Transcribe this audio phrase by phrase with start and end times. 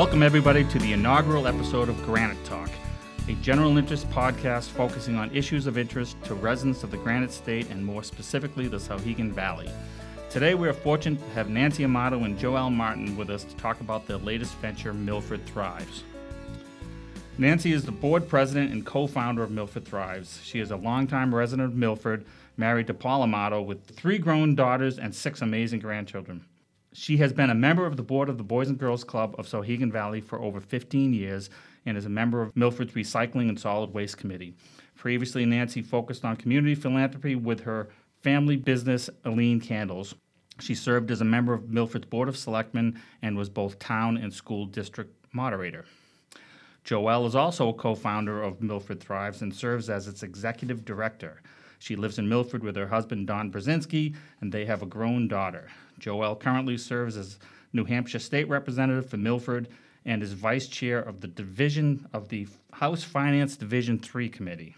[0.00, 2.70] Welcome, everybody, to the inaugural episode of Granite Talk,
[3.28, 7.68] a general interest podcast focusing on issues of interest to residents of the Granite State
[7.68, 9.68] and more specifically the Souhegan Valley.
[10.30, 13.82] Today, we are fortunate to have Nancy Amato and Joelle Martin with us to talk
[13.82, 16.02] about their latest venture, Milford Thrives.
[17.36, 20.40] Nancy is the board president and co founder of Milford Thrives.
[20.42, 22.24] She is a longtime resident of Milford,
[22.56, 26.46] married to Paul Amato, with three grown daughters and six amazing grandchildren.
[26.92, 29.46] She has been a member of the board of the Boys and Girls Club of
[29.46, 31.48] Souhegan Valley for over 15 years
[31.86, 34.54] and is a member of Milford's Recycling and Solid Waste Committee.
[34.96, 37.90] Previously, Nancy focused on community philanthropy with her
[38.22, 40.16] family business, Alene Candles.
[40.58, 44.34] She served as a member of Milford's Board of Selectmen and was both town and
[44.34, 45.84] school district moderator.
[46.84, 51.40] Joelle is also a co founder of Milford Thrives and serves as its executive director.
[51.78, 55.68] She lives in Milford with her husband, Don Brzezinski, and they have a grown daughter.
[56.00, 57.38] Joelle currently serves as
[57.72, 59.68] New Hampshire State Representative for Milford
[60.04, 64.74] and is Vice Chair of the Division of the House Finance Division 3 Committee.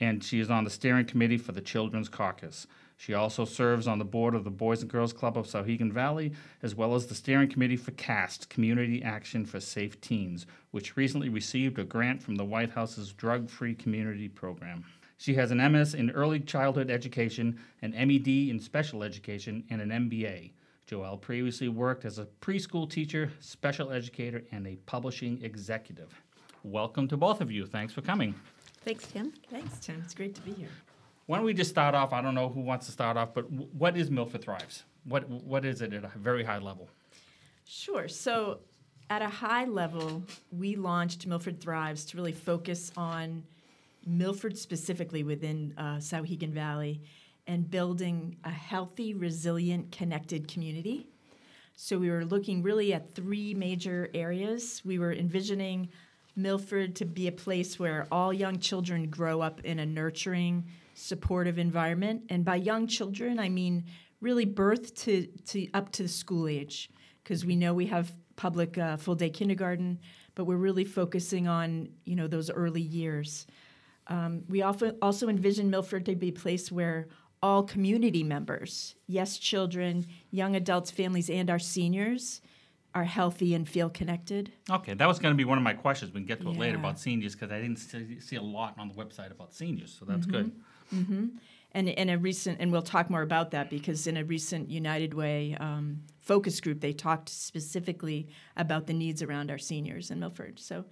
[0.00, 2.66] And she is on the steering committee for the Children's Caucus.
[2.96, 6.32] She also serves on the board of the Boys and Girls Club of Souhegan Valley,
[6.62, 11.28] as well as the steering committee for CAST, Community Action for Safe Teens, which recently
[11.28, 14.84] received a grant from the White House's Drug Free Community Program.
[15.24, 19.88] She has an MS in Early Childhood Education, an MED in Special Education, and an
[19.88, 20.50] MBA.
[20.86, 26.12] Joelle previously worked as a preschool teacher, special educator, and a publishing executive.
[26.62, 27.64] Welcome to both of you.
[27.64, 28.34] Thanks for coming.
[28.84, 29.32] Thanks, Tim.
[29.50, 30.02] Thanks, Tim.
[30.04, 30.68] It's great to be here.
[31.24, 32.12] Why don't we just start off?
[32.12, 34.82] I don't know who wants to start off, but what is Milford Thrives?
[35.04, 36.90] What what is it at a very high level?
[37.64, 38.08] Sure.
[38.08, 38.58] So,
[39.08, 43.44] at a high level, we launched Milford Thrives to really focus on
[44.06, 47.02] Milford specifically within uh, Souhegan Valley
[47.46, 51.06] and building a healthy, resilient, connected community.
[51.76, 54.80] So, we were looking really at three major areas.
[54.84, 55.88] We were envisioning
[56.36, 60.64] Milford to be a place where all young children grow up in a nurturing,
[60.94, 62.22] supportive environment.
[62.28, 63.84] And by young children, I mean
[64.20, 66.90] really birth to, to up to the school age,
[67.22, 69.98] because we know we have public uh, full day kindergarten,
[70.34, 73.46] but we're really focusing on you know those early years.
[74.06, 77.08] Um, we also also envision Milford to be a place where
[77.42, 82.40] all community members, yes, children, young adults, families, and our seniors
[82.94, 84.52] are healthy and feel connected.
[84.70, 86.12] Okay, that was going to be one of my questions.
[86.12, 88.78] We can get to it later about seniors because I didn't see, see a lot
[88.78, 90.52] on the website about seniors, so that's good.
[91.72, 95.12] And in a recent, and we'll talk more about that because in a recent United
[95.12, 100.60] Way um, focus group, they talked specifically about the needs around our seniors in Milford.
[100.60, 100.84] So,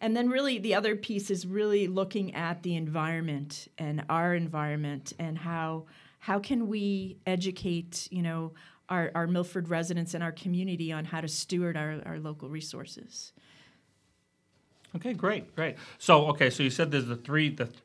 [0.00, 5.12] and then really the other piece is really looking at the environment and our environment
[5.18, 5.84] and how
[6.18, 8.52] how can we educate, you know,
[8.88, 13.32] our, our Milford residents and our community on how to steward our, our local resources.
[14.94, 15.76] Okay, great, great.
[15.98, 17.78] So, okay, so you said there's the three the th-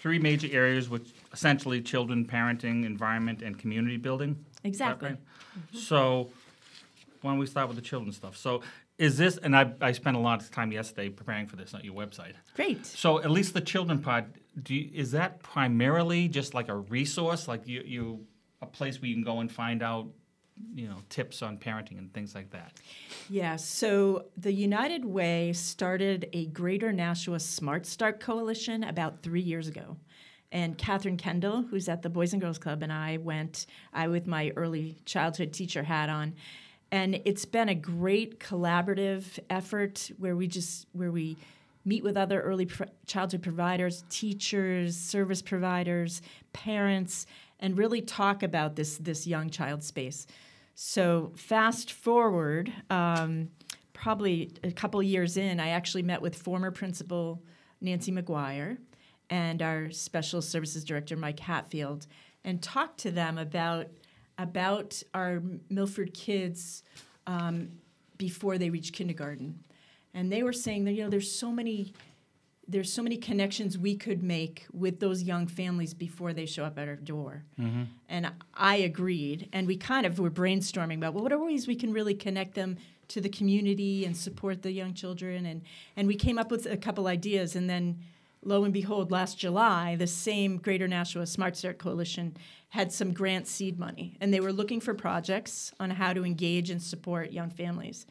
[0.00, 4.44] three major areas, which essentially children, parenting, environment, and community building.
[4.64, 5.10] Exactly.
[5.10, 5.18] right?
[5.18, 5.78] Mm-hmm.
[5.78, 6.30] So,
[7.22, 8.36] why don't we start with the children stuff?
[8.36, 8.62] So,
[8.98, 9.38] is this?
[9.38, 12.32] And I I spent a lot of time yesterday preparing for this on your website.
[12.54, 12.84] Great.
[12.84, 14.26] So, at least the children part,
[14.62, 18.26] do you, is that primarily just like a resource, like you you
[18.60, 20.08] a place where you can go and find out,
[20.74, 22.72] you know, tips on parenting and things like that?
[23.30, 29.68] Yeah, so the United Way started a Greater Nashua Smart Start Coalition about three years
[29.68, 29.96] ago.
[30.50, 34.26] And Catherine Kendall, who's at the Boys and Girls Club, and I went, I with
[34.26, 36.34] my early childhood teacher hat on.
[36.90, 41.36] And it's been a great collaborative effort where we just, where we
[41.84, 46.22] meet with other early pr- childhood providers, teachers, service providers,
[46.52, 47.26] parents,
[47.60, 50.26] and really talk about this, this young child space.
[50.74, 53.50] So fast forward, um,
[53.92, 57.42] probably a couple years in, I actually met with former principal
[57.80, 58.78] Nancy McGuire
[59.28, 62.06] and our special services director Mike Hatfield,
[62.44, 63.88] and talked to them about
[64.38, 66.82] about our Milford kids
[67.26, 67.72] um,
[68.16, 69.58] before they reach kindergarten,
[70.14, 71.92] and they were saying that you know there's so many
[72.70, 76.78] there's so many connections we could make with those young families before they show up
[76.78, 77.42] at our door.
[78.10, 79.48] And I agreed.
[79.54, 82.54] And we kind of were brainstorming about well, what are ways we can really connect
[82.54, 82.76] them
[83.08, 85.46] to the community and support the young children.
[85.46, 85.62] And,
[85.96, 87.56] and we came up with a couple ideas.
[87.56, 88.00] And then
[88.48, 92.36] lo and behold, last July, the same Greater Nashua Smart Start Coalition
[92.70, 94.16] had some grant seed money.
[94.20, 98.06] And they were looking for projects on how to engage and support young families.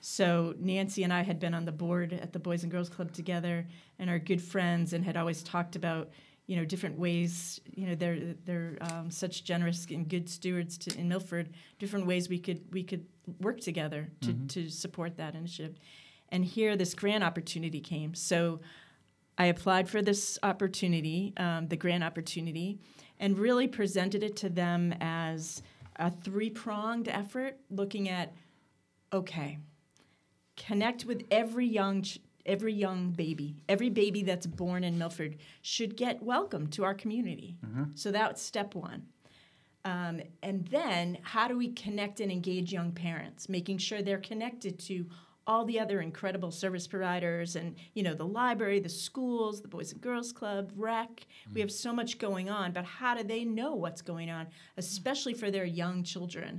[0.00, 3.12] So Nancy and I had been on the board at the Boys and Girls Club
[3.12, 3.66] together
[3.98, 6.10] and are good friends and had always talked about,
[6.46, 10.96] you know different ways you know they're they're um, such generous and good stewards to,
[10.96, 11.50] in Milford
[11.80, 13.04] different ways we could we could
[13.40, 14.46] work together to, Mm-hmm.
[14.46, 15.76] to support that initiative
[16.30, 18.60] and here this grant opportunity came so
[19.38, 22.78] I applied for this opportunity um, the grant opportunity
[23.18, 25.62] and really presented it to them as
[25.96, 28.34] a three pronged effort looking at
[29.12, 29.58] okay
[30.56, 35.96] connect with every young ch- every young baby every baby that's born in milford should
[35.96, 37.56] get welcome to our community.
[37.94, 39.06] So that's step one.
[39.84, 43.48] Um, and then how do we connect and engage young parents?
[43.48, 45.06] Making sure they're connected to
[45.46, 49.92] all the other incredible service providers and you know the library the schools the boys
[49.92, 51.26] and girls club rec.
[51.54, 54.46] We have so much going on but how do they know what's going on
[54.76, 56.58] especially for their young children?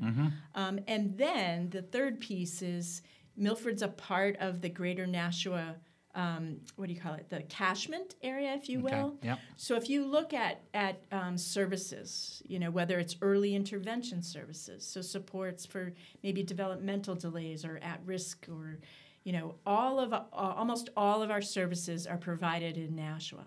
[0.55, 3.01] Um, and then the third piece is
[3.35, 5.75] Milford's a part of the greater Nashua,
[6.17, 9.17] um, what do you call it, the catchment area, if you Okay, will.
[9.21, 9.39] yep.
[9.55, 14.83] So if you look at, at um, services, you know, whether it's early intervention services,
[14.85, 15.93] so supports for
[16.23, 18.79] maybe developmental delays or at risk or,
[19.23, 23.45] you know, all of, uh, almost all of our services are provided in Nashua.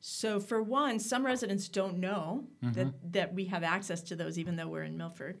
[0.00, 4.56] So for one, some residents don't know that, that we have access to those even
[4.56, 5.38] though we're in Milford.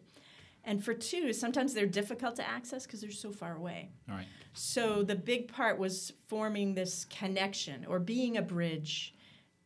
[0.64, 3.90] And for two, sometimes they're difficult to access because they're so far away.
[4.08, 4.26] All right.
[4.52, 9.14] So the big part was forming this connection or being a bridge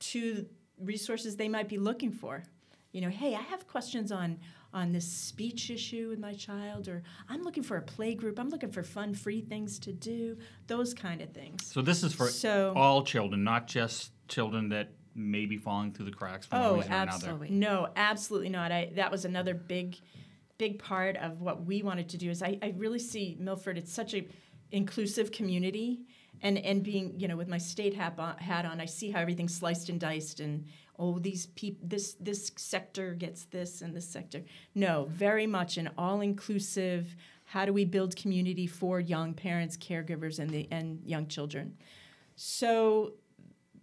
[0.00, 0.46] to
[0.78, 2.44] resources they might be looking for.
[2.92, 4.38] You know, hey, I have questions on
[4.72, 8.40] on this speech issue with my child, or I'm looking for a play group.
[8.40, 10.36] I'm looking for fun, free things to do.
[10.66, 11.64] Those kind of things.
[11.72, 16.06] So this is for So- all children, not just children that may be falling through
[16.06, 17.10] the cracks for Oh, reason or another.
[17.12, 17.50] absolutely.
[17.50, 18.72] No, absolutely not.
[18.72, 19.96] I that was another big,
[20.58, 22.30] big part of what we wanted to do.
[22.30, 23.78] Is I, I really see Milford.
[23.78, 24.26] It's such a
[24.70, 26.00] inclusive community,
[26.42, 29.20] and and being you know with my state hat on, hat on, I see how
[29.20, 30.64] everything's sliced and diced, and
[30.98, 34.42] oh these people, this this sector gets this and this sector.
[34.74, 37.16] No, very much an all inclusive.
[37.46, 41.76] How do we build community for young parents, caregivers, and the and young children?
[42.36, 43.14] So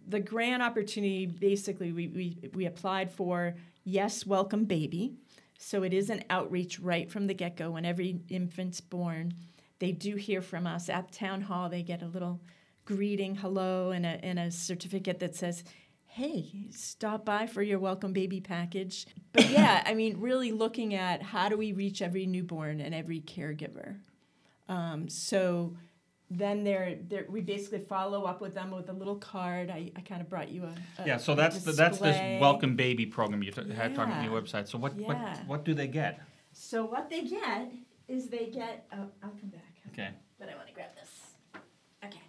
[0.08, 3.54] the grant opportunity basically we, we, we applied for
[3.84, 5.14] yes welcome baby
[5.62, 7.70] so it is an outreach right from the get-go.
[7.70, 9.34] When every infant's born
[9.78, 10.88] they do hear from us.
[10.88, 12.40] At town hall they get a little
[12.84, 15.64] greeting hello and a, and a certificate that says
[16.04, 19.06] hey stop by for your welcome baby package.
[19.32, 23.20] But yeah i mean really looking at how do we reach every newborn and every
[23.20, 23.98] caregiver.
[24.68, 25.76] Um, so
[26.38, 29.70] then they're, they're, we basically follow up with them with a little card.
[29.70, 32.76] I, I kind of brought you a, a Yeah, so that's the, that's this welcome
[32.76, 34.30] baby program you t- had talking on Yeah.
[34.30, 34.68] your website.
[34.68, 35.06] So what, Yeah.
[35.06, 36.20] what what do they get?
[36.52, 37.72] So what they get
[38.08, 38.86] is they get.
[38.92, 39.74] Oh, I'll come back.
[39.92, 40.10] Okay.
[40.38, 41.34] But I want to grab this.
[42.04, 42.20] Okay.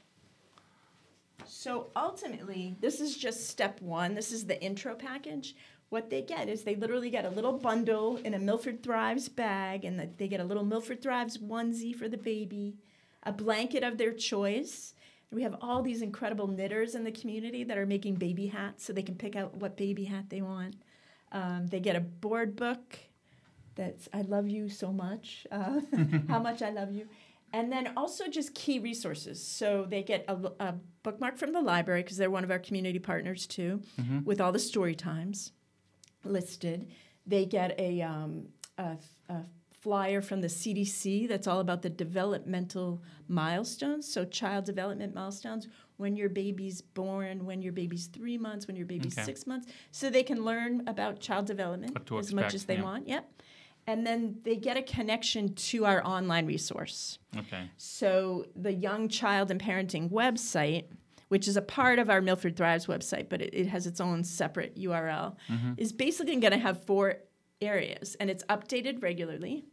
[1.46, 4.16] So ultimately, this is just step one.
[4.16, 5.56] This is the intro package.
[5.90, 9.86] What they get is they literally get a little bundle in a Milford Thrives bag,
[9.86, 12.78] and they get a little Milford Thrives onesie for the baby,
[13.24, 14.94] a blanket of their choice.
[15.32, 18.94] We have all these incredible knitters in the community that are making baby hats, so
[18.94, 20.76] they can pick out what baby hat they want.
[21.32, 23.00] Um, they get a board book
[23.76, 25.80] that's I love you so much, uh,
[26.28, 27.08] how much I love you.
[27.52, 29.44] And then also just key resources.
[29.46, 32.98] So they get a, a bookmark from the library because they're one of our community
[32.98, 33.82] partners too,
[34.26, 35.52] with all the story times
[36.24, 36.88] listed.
[37.28, 38.48] They get a, um,
[38.80, 38.98] a,
[39.30, 39.42] a
[39.84, 44.12] flyer from the CDC that's all about the developmental milestones.
[44.12, 48.86] So child development milestones when your baby's born, when your baby's three months, when your
[48.86, 49.26] baby's Okay.
[49.26, 52.84] six months, so they can learn about child development as much as they yeah.
[52.84, 53.10] want.
[53.10, 53.30] Yep.
[53.86, 57.20] And then they get a connection to our online resource.
[57.38, 57.70] Okay.
[57.76, 60.86] So the Young Child and Parenting website,
[61.28, 64.24] which is a part of our Milford Thrives website, but it, it has its own
[64.24, 65.36] separate URL,
[65.76, 67.18] is basically going to have four
[67.62, 69.66] areas, and it's updated regularly.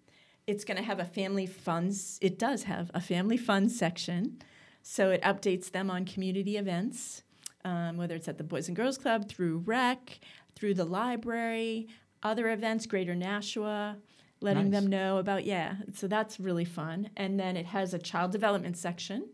[0.50, 2.18] It's going to have a family funds.
[2.20, 4.42] It does have a family fun section,
[4.82, 7.22] so it updates them on community events,
[7.64, 10.18] um, whether it's at the Boys and Girls Club, through rec,
[10.56, 11.86] through the library,
[12.22, 13.96] other events, Greater Nashua,
[14.40, 14.80] letting Nice.
[14.82, 15.76] them know about yeah.
[15.94, 17.10] So that's really fun.
[17.16, 19.28] And then it has a child development section.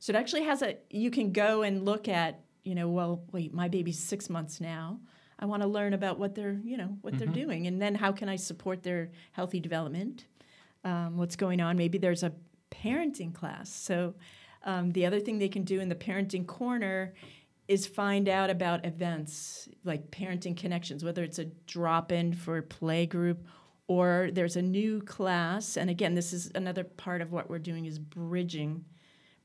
[0.00, 3.54] So it actually has a you can go and look at you know well wait
[3.54, 5.00] my baby's six months now.
[5.38, 8.12] I want to learn about what they're you know what they're doing and then how
[8.12, 10.26] can I support their healthy development.
[10.84, 11.76] Um, what's going on?
[11.76, 12.32] Maybe there's a
[12.70, 13.70] parenting class.
[13.70, 14.14] So
[14.64, 17.14] um, the other thing they can do in the parenting corner
[17.66, 23.06] is find out about events like parenting connections, whether it's a drop in for play
[23.06, 23.44] group
[23.88, 25.76] or there's a new class.
[25.76, 28.84] And again, this is another part of what we're doing is bridging,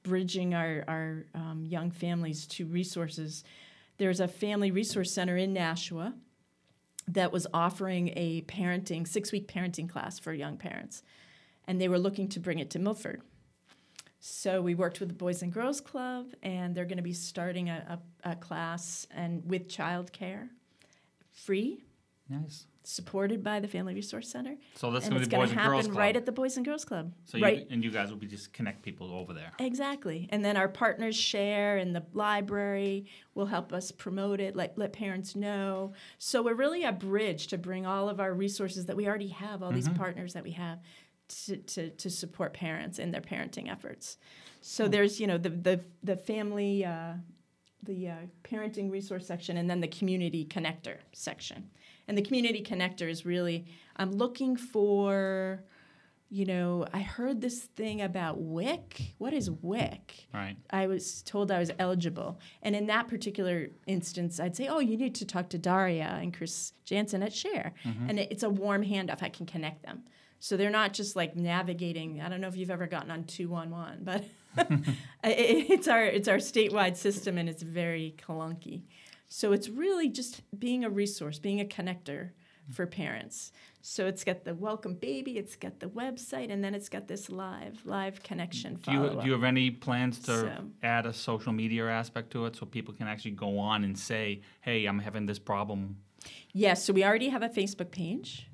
[0.04, 3.44] bridging our, our um, young families to resources.
[3.98, 6.14] there's a family resource center in Nashua
[7.08, 11.04] that was offering a parenting six week parenting class for young parents,
[11.68, 13.22] and they were looking to bring it to Milford.
[14.20, 17.70] So we worked with the Boys and Girls Club, and they're going to be starting
[17.70, 20.48] a, a, a class and with childcare,
[21.30, 21.84] free,
[22.30, 22.68] Nice.
[22.86, 25.92] supported by the Family Resource Center, So that's going to be Boys and Girls happen
[25.92, 25.98] Club.
[25.98, 27.12] right at the Boys and Girls Club.
[27.26, 29.52] so you, right, and you guys will be just connect people over there.
[29.60, 30.30] exactly.
[30.32, 34.94] And then our partners share, and the library will help us promote it, let let
[34.94, 35.92] parents know.
[36.18, 39.62] So we're really a bridge to bring all of our resources that we already have,
[39.62, 39.98] all these mm-hmm.
[39.98, 40.80] partners that we have,
[41.28, 44.18] to, to, to support parents in their parenting efforts.
[44.62, 46.86] So there's you know the the the family.
[46.86, 47.14] Uh,
[47.86, 51.70] the uh, parenting resource section and then the community connector section.
[52.08, 53.66] And the community connector is really,
[53.96, 55.64] I'm looking for,
[56.30, 59.16] you know, I heard this thing about WIC.
[59.18, 60.28] What is WIC?
[60.34, 60.58] Right.
[60.70, 62.40] I was told I was eligible.
[62.62, 66.34] And in that particular instance, I'd say, oh, you need to talk to Daria and
[66.34, 67.74] Chris Jansen at Share.
[68.10, 69.22] And it, it's a warm handoff.
[69.22, 70.04] I can connect them.
[70.44, 72.20] So they're not just like navigating.
[72.20, 74.26] I don't know if you've ever gotten on 211, but
[75.24, 78.82] it, it's our it's our statewide system and it's very clunky.
[79.30, 82.32] So it's really just being a resource, being a connector
[82.70, 83.54] for parents.
[83.82, 87.30] So it's got the welcome baby, it's got the website, and then it's got this
[87.30, 91.54] live live connection Do you, do you have any plans to So- add a social
[91.54, 95.26] media aspect to it so people can actually go on and say, hey, I'm having
[95.26, 96.00] this problem?
[96.52, 98.50] Yes, so we already have a Facebook page,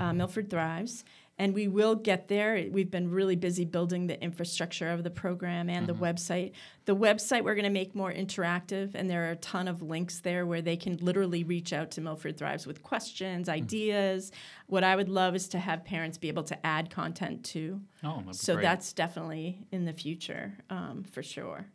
[0.00, 1.04] uh, Milford Thrives,
[1.38, 2.66] and we will get there.
[2.70, 6.52] We've been really busy building the infrastructure of the program and the website.
[6.86, 10.20] The website we're going to make more interactive, and there are a ton of links
[10.20, 14.32] there where they can literally reach out to Milford Thrives with questions, ideas.
[14.66, 17.80] What I would love is to have parents be able to add content to.
[18.04, 18.62] Oh, So great.
[18.64, 21.66] that's definitely in the future um, for sure.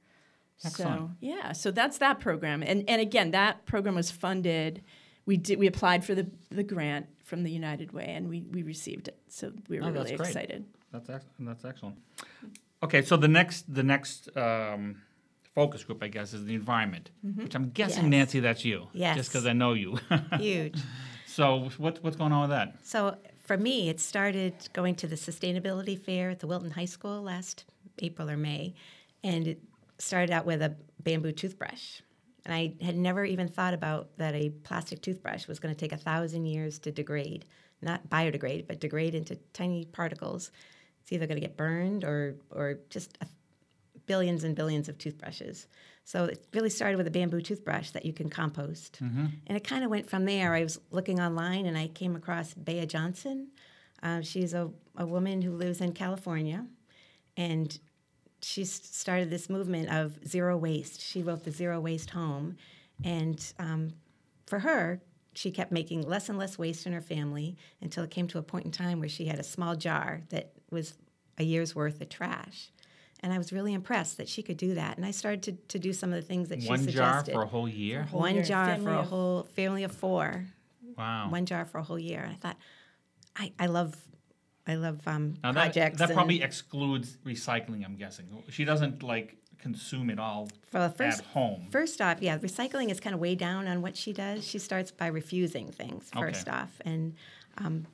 [0.64, 1.00] Excellent.
[1.00, 4.84] So yeah, so that's that program, and and again, that program was funded.
[5.26, 8.64] We did we applied for the the grant from the United Way, and we we
[8.64, 9.18] received it.
[9.28, 10.30] So we were Oh, really great.
[10.30, 10.64] excited.
[10.94, 11.98] That's ex- that's excellent.
[12.84, 15.02] Okay, so the next the next um,
[15.54, 18.12] focus group, I guess, is the environment, which I'm guessing, Yes.
[18.12, 18.88] Nancy, that's you.
[18.94, 19.16] Yes.
[19.18, 19.98] Just because I know you.
[20.40, 20.80] Huge.
[21.26, 22.76] so what's what's going on with that?
[22.84, 27.22] So for me, it started going to the sustainability fair at the Wilton High School
[27.24, 27.66] last
[28.00, 28.74] April or May,
[29.24, 29.60] and it
[29.98, 32.02] started out with a bamboo toothbrush.
[32.46, 35.92] And I had never even thought about that a plastic toothbrush was going to take
[35.92, 37.46] a thousand years to degrade,
[37.82, 40.52] not biodegrade, but degrade into tiny particles.
[41.02, 43.28] It's either going to get burned or or just a
[44.06, 45.68] billions and billions of toothbrushes.
[46.04, 49.00] So it really started with a bamboo toothbrush that you can compost.
[49.48, 50.54] And it kind of went from there.
[50.54, 53.48] I was looking online and I came across Bea Johnson.
[54.04, 56.68] Uh, she's a, a woman who lives in California.
[57.38, 57.78] And
[58.46, 61.02] she started this movement of zero waste.
[61.02, 62.58] She wrote the Zero Waste Home.
[63.04, 63.94] And um,
[64.46, 65.02] for her,
[65.34, 68.44] she kept making less and less waste in her family until it came to a
[68.44, 70.94] point in time where she had a small jar that was
[71.40, 72.70] a year's worth of trash.
[73.22, 74.98] And I was really impressed that she could do that.
[74.98, 76.86] And I started to, to do some of the things that she suggested.
[76.86, 77.34] One jar suggested.
[77.34, 78.04] for a whole year?
[78.04, 80.46] whole One year, jar family for a whole family of four.
[80.96, 81.32] Wow.
[81.32, 82.20] One jar for a whole year.
[82.20, 82.58] And I thought,
[83.36, 83.96] I, I love,
[84.68, 86.00] I love um, now that, projects.
[86.00, 88.26] that and- probably excludes recycling, I'm guessing.
[88.50, 91.68] She doesn't like consume it all Well, first, at home.
[91.72, 94.46] First off, yeah, recycling is kind of way down on what she does.
[94.48, 96.58] She starts by refusing things first Okay.
[96.58, 97.16] off, and
[97.58, 97.86] um,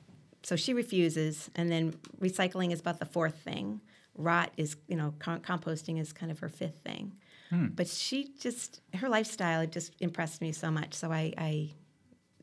[0.42, 3.80] so she refuses, and then recycling is about the fourth thing.
[4.16, 7.12] Rot is, you know, com- composting is kind of her fifth thing.
[7.48, 7.68] Hmm.
[7.68, 10.94] But she just her lifestyle just impressed me so much.
[10.94, 11.70] So I, I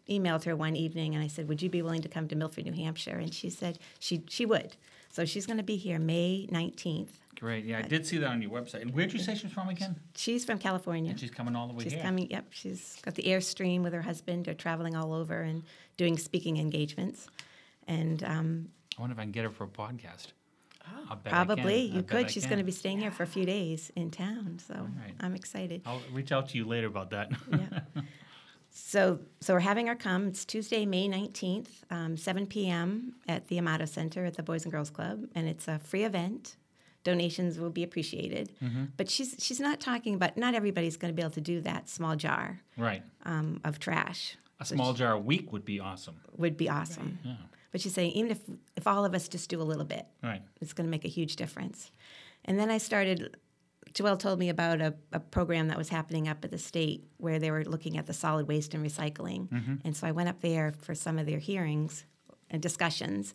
[0.09, 2.65] emailed her one evening and I said, "Would you be willing to come to Milford,
[2.65, 4.75] New Hampshire?" And she said she she would.
[5.11, 7.19] So she's going to be here May nineteenth.
[7.39, 7.63] Great.
[7.63, 8.81] Yeah, I did see that on your website.
[8.81, 9.95] And where'd you say she's from again?
[10.15, 11.11] She's from California.
[11.11, 12.01] And she's coming all the way She's here.
[12.01, 12.29] coming.
[12.29, 14.45] Yep, she's got the Airstream with her husband.
[14.45, 15.63] They're traveling all over and
[15.95, 17.27] doing speaking engagements,
[17.87, 20.27] and um, I wonder if I can get her for a podcast.
[20.85, 21.45] I bet I can.
[21.45, 22.31] probably you bet could.
[22.31, 25.13] She's going to be staying here for a few days in town, so right.
[25.21, 25.81] I'm excited.
[25.85, 27.31] I'll reach out to you later about that.
[27.51, 27.79] yeah.
[28.83, 30.27] So, so we're having her come.
[30.27, 33.13] It's Tuesday, May 19th, um, 7 p.m.
[33.27, 36.55] at the Amato Center at the Boys and Girls Club, and it's a free event.
[37.03, 38.85] Donations will be appreciated, Mm-hmm.
[38.97, 40.37] but she's she's not talking about.
[40.37, 43.03] Not everybody's going to be able to do that small jar right.
[43.25, 44.37] um, of trash.
[44.59, 46.19] A small jar a week would be awesome.
[46.37, 47.19] would be awesome.
[47.23, 47.35] Yeah.
[47.71, 48.39] But she's saying even if
[48.75, 50.41] if all of us just do a little bit, Right.
[50.61, 51.91] it's going to make a huge difference.
[52.45, 53.37] And then I started.
[53.93, 57.39] Joelle told me about a, a program that was happening up at the state where
[57.39, 59.49] they were looking at the solid waste and recycling.
[59.83, 62.05] And so I went up there for some of their hearings
[62.49, 63.33] and discussions.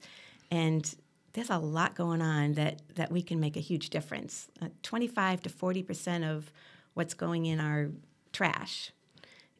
[0.51, 0.95] And
[1.33, 4.49] there's a lot going on that, that we can make a huge difference.
[4.63, 6.53] Uh, 25 to 40 percent of
[6.95, 7.91] what's going in our
[8.33, 8.93] trash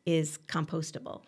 [0.07, 1.23] is compostable.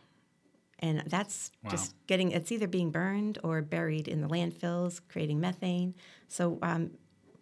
[0.78, 1.70] And that's Wow.
[1.70, 5.94] just getting, it's either being burned or buried in the landfills, creating methane.
[6.28, 6.90] So, um,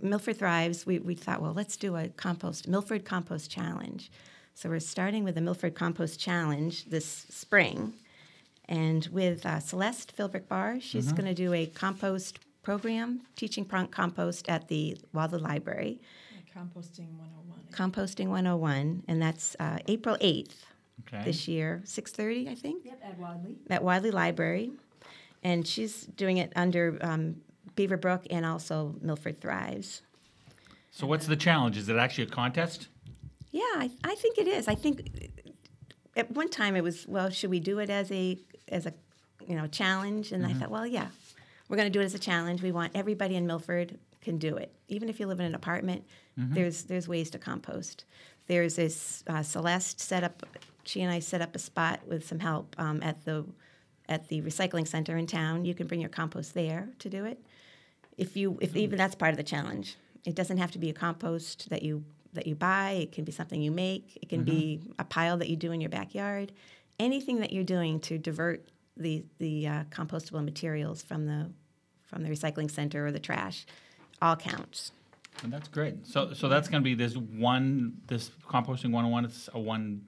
[0.04, 4.10] Milford Thrives, we, we thought, well, let's do a compost, Milford Compost Challenge.
[4.54, 7.94] So, we're starting with the Milford Compost Challenge this spring.
[8.68, 13.92] And with uh, Celeste Philbrick Barr, she's going to do a compost program, teaching prompt
[13.92, 16.00] compost at the Wadleigh Library,
[16.56, 17.90] Composting 101.
[17.92, 20.52] Composting 101, and that's uh, April 8th
[21.08, 21.24] Okay.
[21.24, 23.54] this year, 6:30, I think, Yep, at Wadleigh.
[23.68, 24.70] at Wadleigh Library,
[25.42, 27.42] and she's doing it under um,
[27.74, 30.02] Beaver Brook and also Milford Thrives.
[30.90, 31.76] So what's the challenge?
[31.76, 32.88] Is it actually a contest?
[33.50, 34.68] Yeah, I, I think it is.
[34.68, 35.30] I think
[36.16, 38.38] at one time it was, well, should we do it as a
[38.68, 38.94] as a
[39.46, 40.32] you know challenge?
[40.32, 41.08] And I thought, well, yeah,
[41.68, 42.62] we're going to do it as a challenge.
[42.62, 46.04] We want everybody in Milford can do it, even if you live in an apartment.
[46.36, 48.04] There's there's ways to compost.
[48.46, 50.44] There's this uh, Celeste set up.
[50.84, 53.44] She and I set up a spot with some help um, at the
[54.08, 55.64] at the recycling center in town.
[55.64, 57.38] You can bring your compost there to do it.
[58.16, 59.96] If you if even that's part of the challenge.
[60.24, 62.92] It doesn't have to be a compost that you that you buy.
[62.92, 64.18] It can be something you make.
[64.20, 66.52] It can be a pile that you do in your backyard.
[66.98, 71.50] Anything that you're doing to divert the the uh, compostable materials from the
[72.02, 73.66] from the recycling center or the trash,
[74.22, 74.92] all counts.
[75.42, 76.06] And that's great.
[76.06, 80.02] So so that's going to be this one this composting 101 it's a one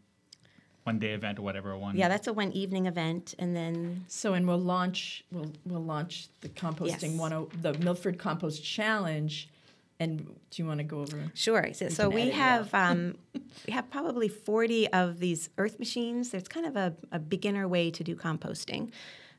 [0.86, 4.04] one day event or whatever a one Yeah, that's a one evening event, and then
[4.06, 7.18] So, and we'll launch we'll we'll launch the composting Yes.
[7.18, 9.48] one oh the Milford Compost Challenge.
[9.98, 11.32] And do you want to go over?
[11.34, 11.72] Sure.
[11.72, 13.16] So, so we have um,
[13.66, 16.30] we have probably forty of these earth machines.
[16.30, 18.90] There's kind of a, a beginner way to do composting.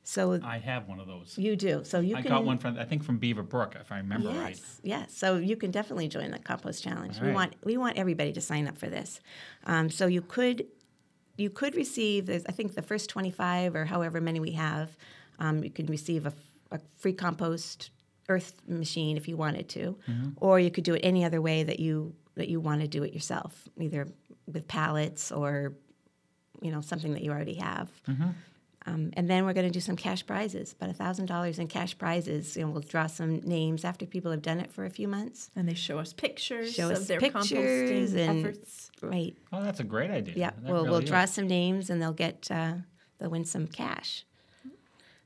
[0.03, 1.37] So I have one of those.
[1.37, 1.83] you do.
[1.83, 4.29] So you I can got one from I think from Beaver Brook if I remember
[4.29, 4.61] yes, right.
[4.81, 5.13] Yes.
[5.15, 7.17] So you can definitely join the compost challenge.
[7.17, 7.35] All We right.
[7.35, 9.19] want we want everybody to sign up for this.
[9.65, 10.65] Um, so you could
[11.37, 12.29] you could receive.
[12.29, 14.97] I think the first 25 or however many we have,
[15.39, 16.33] um, you can receive a
[16.97, 17.91] free compost
[18.29, 20.29] earth machine if you wanted to, Mm-hmm.
[20.37, 23.03] or you could do it any other way that you that you want to do
[23.03, 24.07] it yourself, either
[24.51, 25.73] with pallets or
[26.61, 27.89] you know something that you already have.
[28.07, 28.29] Mm-hmm.
[28.87, 31.97] Um, and then we're going to do some cash prizes, about thousand dollars in cash
[31.97, 32.55] prizes.
[32.55, 35.51] And we'll draw some names after people have done it for a few months.
[35.55, 38.91] And they show us pictures Show of us their pictures composting and- efforts.
[39.01, 39.35] Right.
[39.51, 40.33] Oh, that's a great idea.
[40.37, 40.49] Yeah.
[40.51, 42.75] That We'll, we'll really draw some names, and they'll get uh,
[43.19, 44.25] they'll win some cash.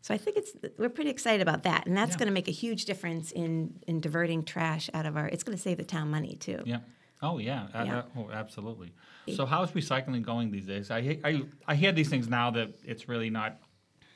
[0.01, 2.17] So I think it's we're pretty excited about that, and that's Yeah.
[2.17, 5.27] going to make a huge difference in in diverting trash out of our.
[5.27, 6.61] It's going to save the town money too.
[6.65, 6.79] Yeah.
[7.21, 7.67] Oh yeah.
[7.73, 7.97] Uh, Yeah.
[7.99, 8.93] uh, oh, absolutely.
[9.35, 10.89] So how's recycling going these days?
[10.91, 13.59] I, I I hear these things now that it's really not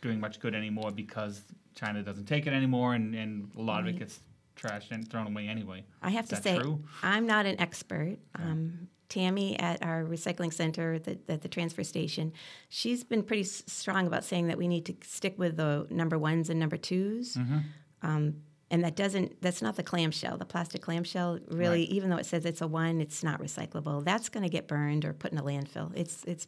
[0.02, 1.42] doing much good anymore because
[1.76, 4.20] China doesn't take it anymore, and, and a lot of it gets
[4.56, 5.84] trashed and thrown away anyway.
[6.02, 6.84] I have Is to say, true?
[7.04, 8.18] I'm not an expert.
[8.36, 12.34] Um, Tammy at our recycling center at the, at the transfer station,
[12.70, 16.18] she's been pretty s- strong about saying that we need to stick with the number
[16.18, 17.58] ones and number 2s Mm-hmm.
[18.02, 18.36] Um,
[18.76, 20.38] and that doesn't, that's not the clamshell.
[20.38, 21.90] The plastic clamshell, really, Right.
[21.90, 24.04] even though it says it's a one, it's not recyclable.
[24.04, 25.92] That's going to get burned or put in a landfill.
[25.96, 26.48] It's, it's,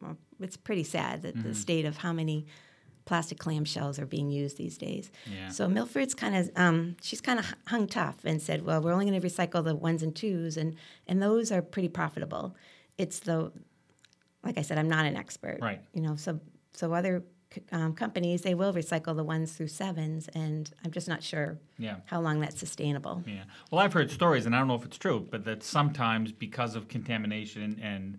[0.00, 1.48] well, it's pretty sad that Mm-hmm.
[1.48, 2.46] the state of how many
[3.04, 5.10] plastic clamshells are being used these days.
[5.26, 5.48] Yeah.
[5.48, 9.06] So Milford's kind of um, she's kind of hung tough and said, well, we're only
[9.06, 10.76] going to recycle the ones and twos, and
[11.08, 12.54] and those are pretty profitable.
[12.98, 13.50] It's the
[14.44, 15.80] like I said, I'm not an expert, Right.
[15.92, 16.38] You know, so
[16.72, 17.24] so other
[17.72, 21.96] um, companies they will recycle the ones through sevens, and I'm just not sure Yeah.
[22.06, 23.22] how long that's sustainable.
[23.26, 23.44] Yeah.
[23.70, 26.74] Well, I've heard stories, and I don't know if it's true, but that sometimes because
[26.76, 28.18] of contamination and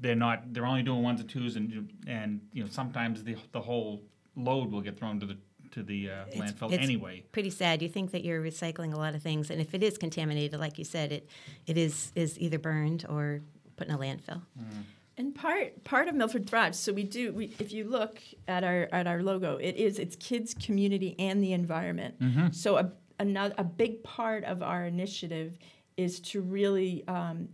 [0.00, 3.60] they're not, they're only doing ones and twos, and and you know sometimes the the
[3.60, 4.02] whole
[4.36, 5.36] load will get thrown to the
[5.72, 7.24] to the uh, landfill it's anyway.
[7.32, 7.80] Pretty sad.
[7.82, 10.78] You think that you're recycling a lot of things, and if it is contaminated, like
[10.78, 11.28] you said, it
[11.66, 13.40] it is is either burned or
[13.76, 14.42] put in a landfill.
[15.22, 16.76] And part part of Milford Thrives.
[16.76, 17.32] So we do.
[17.32, 21.40] We, if you look at our at our logo, it is it's kids, community, and
[21.40, 22.16] the environment.
[22.50, 25.58] So a another a big part of our initiative
[25.96, 27.50] is to really um,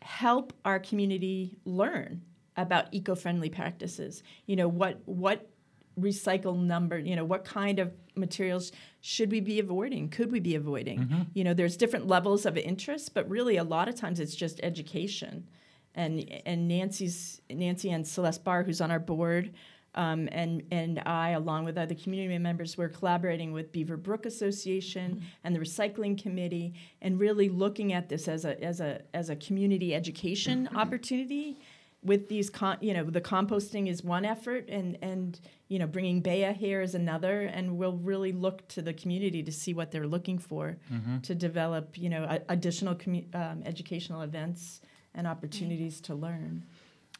[0.00, 2.22] help our community learn
[2.56, 4.22] about eco-friendly practices.
[4.46, 5.50] You know what what
[5.98, 6.98] recycle number.
[7.00, 10.08] You know what kind of materials should we be avoiding?
[10.08, 11.00] Could we be avoiding?
[11.34, 14.60] You know, there's different levels of interest, but really a lot of times it's just
[14.62, 15.48] education
[15.94, 19.52] and and Nancy's Nancy and Celeste Barr, who's on our board,
[19.94, 25.22] um, and and I, along with other community members, we're collaborating with Beaver Brook Association
[25.44, 29.36] and the Recycling Committee, and really looking at this as a as a as a
[29.36, 31.58] community education opportunity.
[32.04, 36.20] With these, con- you know, the composting is one effort, and and you know, bringing
[36.20, 40.08] Bea here is another, and we'll really look to the community to see what they're
[40.08, 40.78] looking for
[41.22, 44.80] to develop, you know, a- additional commu- um, educational events
[45.14, 46.64] and opportunities to learn.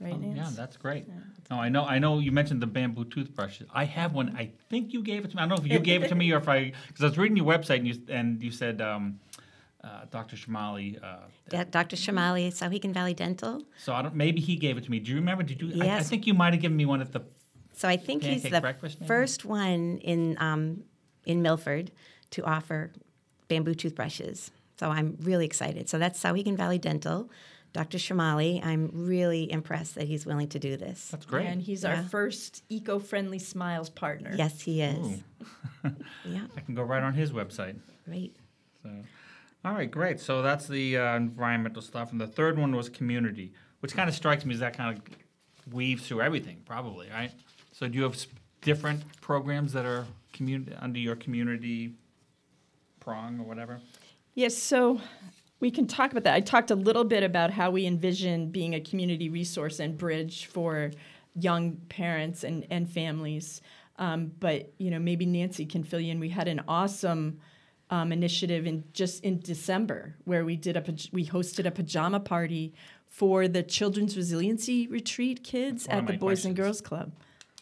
[0.00, 0.36] Right, Oh, Nance?
[0.36, 1.06] yeah, that's great.
[1.50, 1.84] No, I know.
[1.84, 2.18] I know.
[2.18, 3.68] You mentioned the bamboo toothbrushes.
[3.72, 4.34] I have one.
[4.36, 5.42] I think you gave it to me.
[5.42, 7.18] I don't know if you gave it to me or if I, because I was
[7.18, 9.20] reading your website and you and you said um,
[9.84, 10.34] uh, Dr.
[10.36, 11.00] Shamali.
[11.02, 11.18] Uh,
[11.50, 11.96] D- Dr.
[11.96, 13.62] Shamali, Souhegan Valley Dental.
[13.78, 14.14] so I don't.
[14.14, 14.98] Maybe he gave it to me.
[14.98, 15.44] Do you remember?
[15.44, 15.82] Did you?
[15.82, 17.20] I, I think you might have given me one at the.
[17.74, 18.74] So I think he's the
[19.06, 20.84] first one in um,
[21.26, 21.92] in Milford
[22.30, 22.92] to offer
[23.48, 24.50] bamboo toothbrushes.
[24.80, 25.88] So I'm really excited.
[25.88, 27.30] So that's Souhegan Valley Dental.
[27.72, 27.96] Dr.
[27.98, 31.08] Shamali, I'm really impressed that he's willing to do this.
[31.10, 31.46] That's great.
[31.46, 34.32] And he's our first eco-friendly smiles partner.
[34.34, 35.22] Yes, he is.
[36.24, 37.76] Yeah, I can go right on his website.
[38.04, 38.36] great.
[38.84, 38.90] So,
[39.64, 40.20] all right, great.
[40.20, 44.14] So that's the uh, environmental stuff, and the third one was community, which kind of
[44.14, 47.32] strikes me as that kind of weaves through everything, probably, right?
[47.72, 48.28] So do you have s-
[48.60, 51.94] different programs that are community under your community
[53.00, 53.80] prong or whatever?
[54.34, 55.00] Yes, so
[55.62, 56.34] we can talk about that.
[56.34, 60.46] I talked a little bit about how we envision being a community resource and bridge
[60.46, 60.90] for
[61.36, 63.62] young parents and, and families.
[63.96, 66.18] Um, but you know, maybe Nancy can fill you in.
[66.18, 67.38] We had an awesome
[67.90, 72.74] um, initiative in just in December where we did a we hosted a pajama party
[73.06, 76.56] for the Children's Resiliency Retreat kids at the my Boys and.
[76.56, 77.12] Girls Club.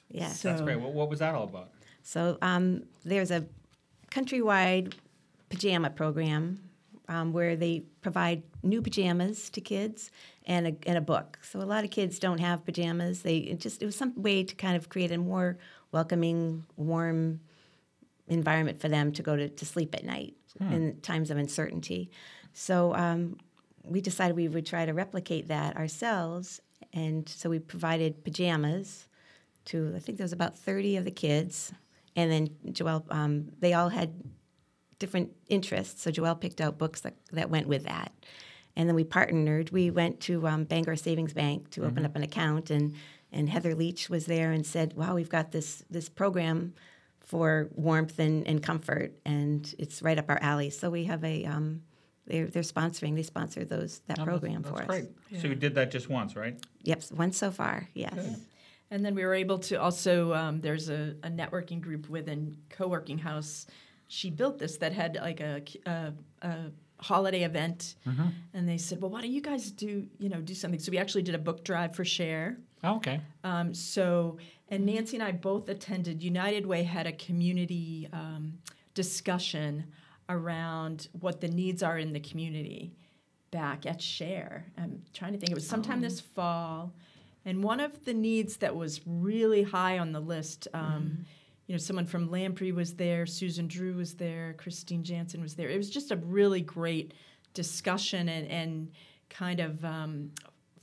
[0.09, 0.41] Yes.
[0.41, 0.81] That's great.
[0.81, 1.69] What, what was that all about?
[2.03, 3.45] So um, there's a
[4.11, 4.95] countrywide
[5.51, 6.70] pajama program
[7.11, 10.13] um, where they provide new pajamas to kids
[10.47, 11.41] and a, and a book.
[11.43, 13.23] So a lot of kids don't have pajamas.
[13.23, 15.59] They it just it was some way to kind of create a more
[15.91, 17.41] welcoming, warm
[18.29, 20.35] environment for them to go to, to sleep at night
[20.73, 22.11] in times of uncertainty.
[22.53, 23.39] So um,
[23.85, 26.61] we decided we would try to replicate that ourselves,
[26.93, 29.09] and so we provided pajamas
[29.67, 31.73] to I think there was about 30 of the kids,
[32.15, 34.15] and then Joelle, um, they all had
[35.01, 36.03] different interests.
[36.03, 38.13] So Joelle picked out books that, that went with that.
[38.77, 39.71] And then we partnered.
[39.71, 42.95] We went to um, Bangor Savings Bank to open up an account, and,
[43.33, 46.75] and Heather Leach was there and said, Wow, we've got this, this program
[47.19, 50.71] for warmth and, and comfort, and it's right up our alley.
[50.71, 51.83] So we have a, um,
[52.27, 54.87] they're, they're sponsoring, they sponsor those that Oh, program that's for us.
[54.87, 55.09] great.
[55.41, 56.57] So you did that just once, right?
[56.85, 58.15] Yep, once so far, yes.
[58.93, 63.19] And then we were able to also, um, there's a, a networking group within Co-working
[63.19, 63.67] House.
[64.13, 66.57] She built this that had like a, a, a
[66.99, 67.95] holiday event.
[68.53, 70.81] And they said, well, why don't you guys do, you know, do something?
[70.81, 72.59] So we actually did a book drive for Share.
[72.83, 73.21] Oh, okay.
[73.45, 76.25] Um, so, and Nancy and I both attended.
[76.25, 78.55] United Way had a community um,
[78.95, 79.85] discussion
[80.29, 82.93] around what the needs are in the community
[83.53, 84.67] back at Share.
[84.77, 85.51] I'm trying to think.
[85.51, 86.93] It was sometime this fall,
[87.45, 90.67] and one of the needs that was really high on the list.
[90.75, 91.27] Um,
[91.71, 95.69] You know, someone from Lamprey was there, Susan Drew was there, Christine Jansen was there.
[95.69, 97.15] It was just a really great
[97.55, 98.91] discussion and, and
[99.29, 100.33] kind of um,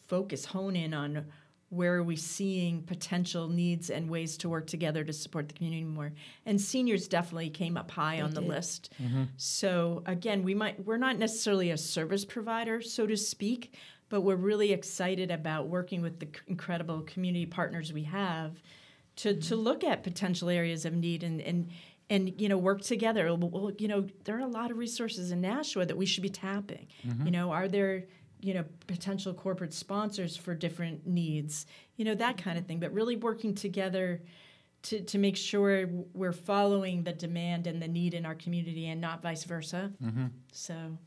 [0.07, 1.25] focus, hone in on
[1.67, 5.83] where are we seeing potential needs and ways to work together to support the community
[5.83, 6.13] more.
[6.45, 8.49] And seniors definitely came up high on the did.
[8.49, 8.93] list.
[9.35, 13.73] So again, we might we're not necessarily a service provider, so to speak,
[14.07, 18.61] but we're really excited about working with the c- incredible community partners we have
[19.17, 19.63] to, to mm-hmm.
[19.63, 21.69] look at potential areas of need and, and
[22.09, 23.33] and you know work together.
[23.35, 26.29] Well, you know there are a lot of resources in Nashua that we should be
[26.29, 26.87] tapping.
[27.05, 27.25] Mm-hmm.
[27.25, 28.05] You know, are there
[28.39, 31.65] you know potential corporate sponsors for different needs?
[31.97, 32.79] You know that kind of thing.
[32.79, 34.21] But really working together
[34.83, 39.01] to, to make sure we're following the demand and the need in our community and
[39.01, 39.91] not vice versa.
[40.01, 40.27] Mm-hmm.
[40.51, 40.97] So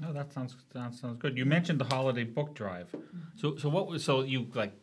[0.00, 1.38] No, that sounds sounds sounds good.
[1.38, 2.94] You mentioned the holiday book drive.
[3.36, 4.74] So so what was so you like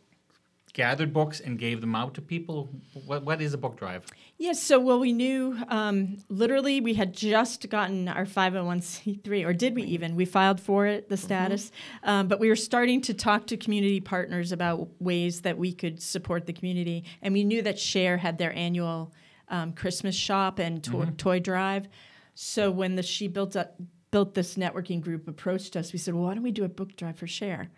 [0.72, 2.70] gathered books and gave them out to people?
[3.06, 4.04] What what is a book drive?
[4.36, 9.74] Yes, so well, we knew um, literally we had just gotten our 501c3, or did
[9.74, 10.14] we even?
[10.14, 11.72] We filed for it, the status,
[12.04, 16.00] um, but we were starting to talk to community partners about ways that we could
[16.00, 17.04] support the community.
[17.20, 19.12] And we knew that Share had their annual
[19.48, 21.88] um, Christmas shop and to- toy drive.
[22.34, 23.74] So when the She Built, up,
[24.12, 26.94] built this networking group approached us, we said, well, why don't we do a book
[26.96, 27.70] drive for Share?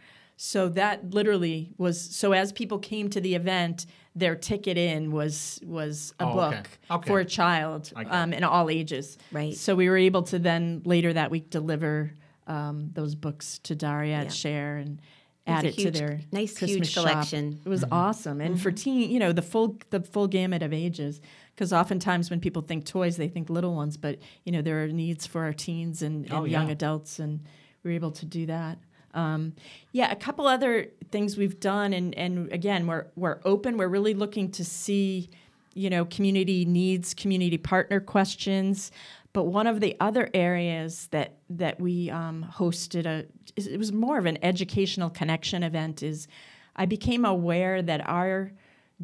[0.42, 5.60] So that literally was so as people came to the event, their ticket in was
[5.62, 6.94] was a Oh, book okay.
[6.94, 7.06] Okay.
[7.08, 9.18] for a child I um, in all ages.
[9.32, 9.54] Right.
[9.54, 12.12] So we were able to then later that week deliver
[12.46, 14.20] um, those books to Daria Yeah.
[14.22, 14.98] at Share and
[15.46, 17.04] It was add a it huge- to their nice, Christmas huge shop.
[17.10, 17.60] collection.
[17.62, 21.20] It was awesome, and for teen, you know, the full the full gamut of ages.
[21.54, 24.88] Because oftentimes when people think toys, they think little ones, but you know there are
[24.88, 26.72] needs for our teens and, and Oh, young yeah.
[26.72, 27.40] adults, and
[27.84, 28.78] we were able to do that.
[29.14, 29.54] Um,
[29.92, 33.76] yeah, a couple other things we've done, and and again, we're we're open.
[33.76, 35.30] We're really looking to see,
[35.74, 38.92] you know, community needs, community partner questions.
[39.32, 44.18] But one of the other areas that that we um, hosted a it was more
[44.18, 46.28] of an educational connection event is
[46.76, 48.52] I became aware that our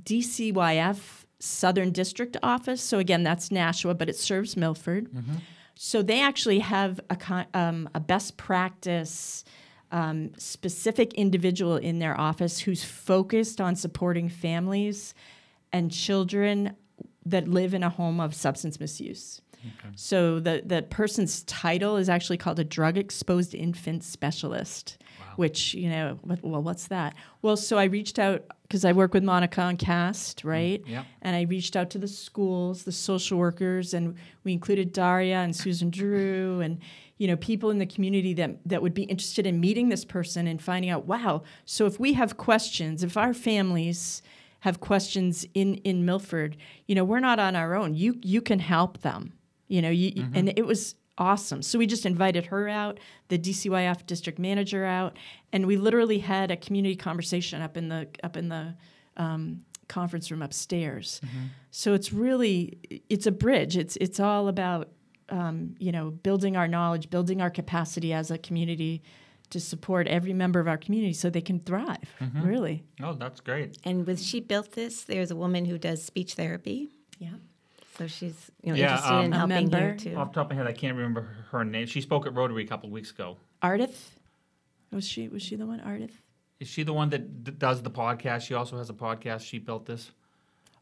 [0.03, 5.09] DCYF Southern District office, so again, that's Nashua, but it serves Milford.
[5.75, 9.45] So they actually have a, um, a best practice
[9.93, 15.15] um, specific individual in their office who's focused on supporting families
[15.73, 16.77] and children
[17.25, 19.41] that live in a home of substance misuse.
[19.97, 24.99] So the, the person's title is actually called a drug exposed infant specialist,
[25.37, 27.15] which, you know, well, what's that?
[27.43, 30.83] Well, so I reached out because I work with Monica on CAST, right?
[30.87, 31.05] yeah.
[31.23, 35.55] And I reached out to the schools, the social workers, and we included Daria and
[35.55, 36.79] Susan Drew and
[37.19, 40.47] you know people in the community that that would be interested in meeting this person
[40.47, 44.23] and finding out, wow, so if we have questions, if our families
[44.61, 47.95] have questions in in Milford, you know, we're not on our own.
[47.95, 49.33] You you can help them.
[49.69, 51.63] You know, you, and it was awesome.
[51.63, 55.17] So we just invited her out, the DCYF district manager out,
[55.53, 58.75] and we literally had a community conversation up in the up in the
[59.17, 61.21] um, conference room upstairs.
[61.71, 63.77] So it's really it's a bridge.
[63.77, 64.89] It's it's all about
[65.29, 69.03] um, you know building our knowledge, building our capacity as a community
[69.51, 71.99] to support every member of our community so they can thrive.
[72.43, 73.79] Really, Oh, that's great.
[73.85, 76.89] And with She Built This, there's a woman who does speech therapy.
[77.19, 77.31] yeah.
[77.97, 79.97] So she's you know, Yeah, interested um, in helping here member.
[79.97, 80.17] too.
[80.17, 81.87] Off the top of my head, I can't remember her name.
[81.87, 83.37] She spoke at Rotary a couple of weeks ago.
[83.63, 83.95] Ardith
[84.93, 85.81] was she was she the one?
[85.81, 86.11] Ardith.
[86.61, 88.43] Is she the one that d- does the podcast?
[88.43, 89.43] She also has a podcast.
[89.47, 90.11] She built this.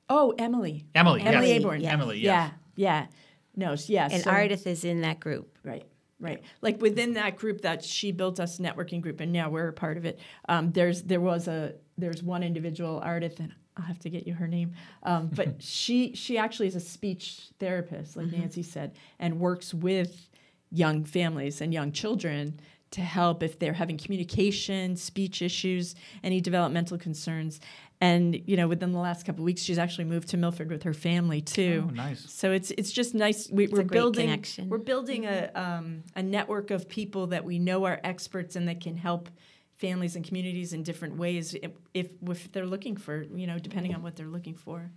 [0.08, 0.84] Oh, Emily.
[0.94, 1.20] Emily.
[1.22, 1.60] Emily yes.
[1.60, 1.80] Aborn.
[1.82, 1.92] yes.
[1.92, 2.18] Emily.
[2.18, 2.50] Yes.
[2.76, 3.06] Yeah, yeah.
[3.56, 4.08] No, s- yeah.
[4.10, 5.58] And so- Ardith is in that group.
[5.62, 5.84] Right,
[6.20, 6.42] right.
[6.62, 9.96] Like within that group that she built us networking group, and now we're a part
[9.96, 10.18] of it.
[10.48, 14.34] Um, there's there was a there's one individual artist, and I'll have to get you
[14.34, 14.72] her name.
[15.02, 20.28] Um, but she she actually is a speech therapist, like Nancy said, and works with
[20.70, 22.58] young families and young children
[22.90, 27.60] to help if they're having communication, speech issues, any developmental concerns.
[28.04, 30.82] And you know, within the last couple of weeks, she's actually moved to Milford with
[30.82, 31.86] her family too.
[31.88, 32.30] Oh, nice.
[32.30, 33.48] So it's it's just nice.
[33.48, 34.68] We, we're a great building connection.
[34.68, 38.82] we're building a um, a network of people that we know are experts and that
[38.82, 39.30] can help
[39.78, 43.94] families and communities in different ways if, if if they're looking for you know depending
[43.94, 44.90] on what they're looking for.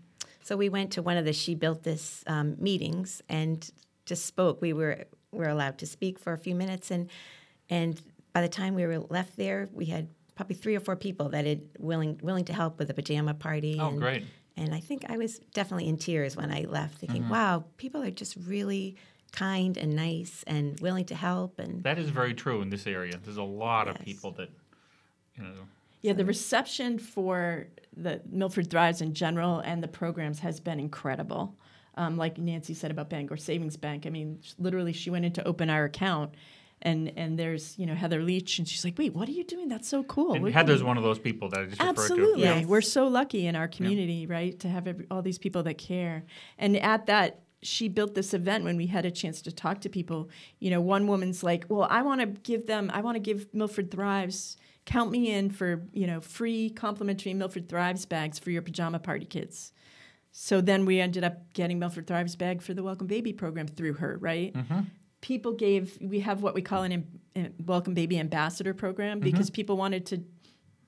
[0.44, 3.72] So we went to one of the She Built This um, meetings and
[4.06, 4.62] just spoke.
[4.62, 7.10] We were we were allowed to speak for a few minutes, and
[7.70, 8.02] and
[8.34, 11.46] by the time we were left there, we had probably three or four people that
[11.46, 13.78] had willing willing to help with a pajama party.
[13.80, 14.24] Oh, and, great.
[14.56, 17.32] And I think I was definitely in tears when I left, thinking, Mm-hmm.
[17.32, 18.96] "Wow, people are just really
[19.32, 23.20] kind and nice and willing to help." And That is very true in this area.
[23.22, 24.50] There's a lot of people that,
[25.36, 25.54] you know,
[26.02, 31.56] Yeah, the reception for the Milford Thrives in general and the programs has been incredible.
[31.96, 35.44] Um, like Nancy said about Bangor Savings Bank, I mean, literally, she went in to
[35.48, 36.36] open our account,
[36.82, 39.68] and and there's you know Heather Leach, and she's like, "Wait, what are you doing?
[39.68, 41.90] That's so cool." and We're Heather's gonna- one of those people that I just referred
[41.90, 42.42] Absolutely.
[42.44, 42.48] to.
[42.48, 42.66] Yes.
[42.66, 46.24] We're so lucky in our community, right, to have every, all these people that care.
[46.58, 49.90] And at that, she built this event when we had a chance to talk to
[49.90, 50.30] people.
[50.60, 53.48] You know, one woman's like, "Well, I want to give them, I want to give
[53.54, 58.62] Milford Thrives, count me in for, you know, free complimentary Milford Thrives bags for your
[58.62, 59.74] pajama party kids."
[60.32, 63.94] So then we ended up getting Milford Thrives bag for the Welcome Baby program through
[63.94, 64.54] her, right?
[64.54, 64.80] Mm-hmm.
[65.22, 66.92] People gave, we have what we call an
[67.36, 69.30] am- Welcome Baby Ambassador program mm-hmm.
[69.30, 70.24] because people wanted to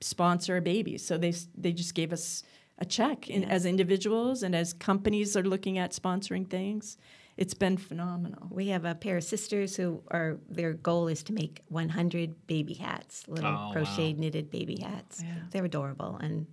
[0.00, 0.96] sponsor a baby.
[0.98, 2.42] So they they just gave us
[2.78, 6.96] a check in, as individuals and as companies are looking at sponsoring things.
[7.36, 8.48] It's been phenomenal.
[8.50, 12.74] we have a pair of sisters who are their goal is to make 100 baby
[12.74, 13.70] hats, little Oh, wow.
[13.72, 15.22] crocheted knitted baby hats.
[15.22, 15.34] Yeah.
[15.50, 16.46] They're adorable, and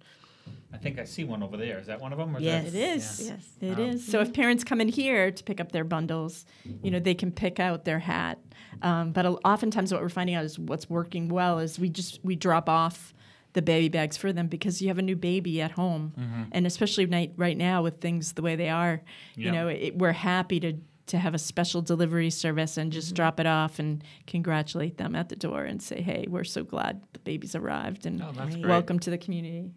[0.74, 1.80] I think I see one over there.
[1.80, 2.36] Is that one of them?
[2.36, 2.68] Or is Yes.
[2.68, 3.22] It that- is.
[3.22, 3.34] Yeah.
[3.34, 3.84] yes, It Wow.
[3.86, 4.06] is.
[4.08, 6.46] So if parents come in here to pick up their bundles,
[6.84, 8.38] you know, they can pick out their hat.
[8.82, 12.36] Um, but oftentimes, what we're finding out is what's working well is we just we
[12.36, 13.14] drop off
[13.54, 16.44] the baby bags for them because you have a new baby at home, mm-hmm.
[16.52, 19.02] and especially night, right now with things the way they are,
[19.36, 19.46] Yeah.
[19.46, 20.74] you know, it, we're happy to
[21.08, 23.16] to have a special delivery service and just mm-hmm.
[23.16, 27.02] drop it off and congratulate them at the door and say, hey, we're so glad
[27.14, 28.62] the baby's arrived and Oh, that's Right.
[28.62, 28.66] great.
[28.70, 29.72] welcome to the community.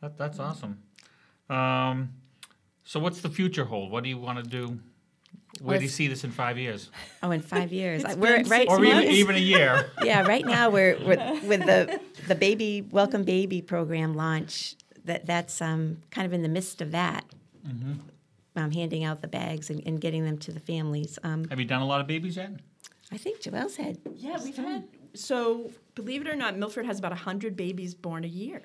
[0.00, 0.82] That, that's awesome.
[1.50, 2.10] Um,
[2.84, 3.90] so, what's the future hold?
[3.90, 4.78] What do you want to do?
[5.62, 6.90] Where do you see this in five years,
[7.22, 9.90] oh, in five years, It's I- we're been right six or even even a year?
[10.04, 14.76] yeah, right now we're, we're with the the baby welcome baby program launch.
[15.04, 17.24] That that's um, kind of in the midst of that.
[18.56, 21.16] Um, handing out the bags and, and getting them to the families.
[21.22, 22.50] Um, Have you done a lot of babies yet?
[23.12, 23.98] I think Joelle's had.
[24.16, 24.84] Yeah, we've had
[25.14, 28.62] so believe it or not, Milford has about hundred babies born a year.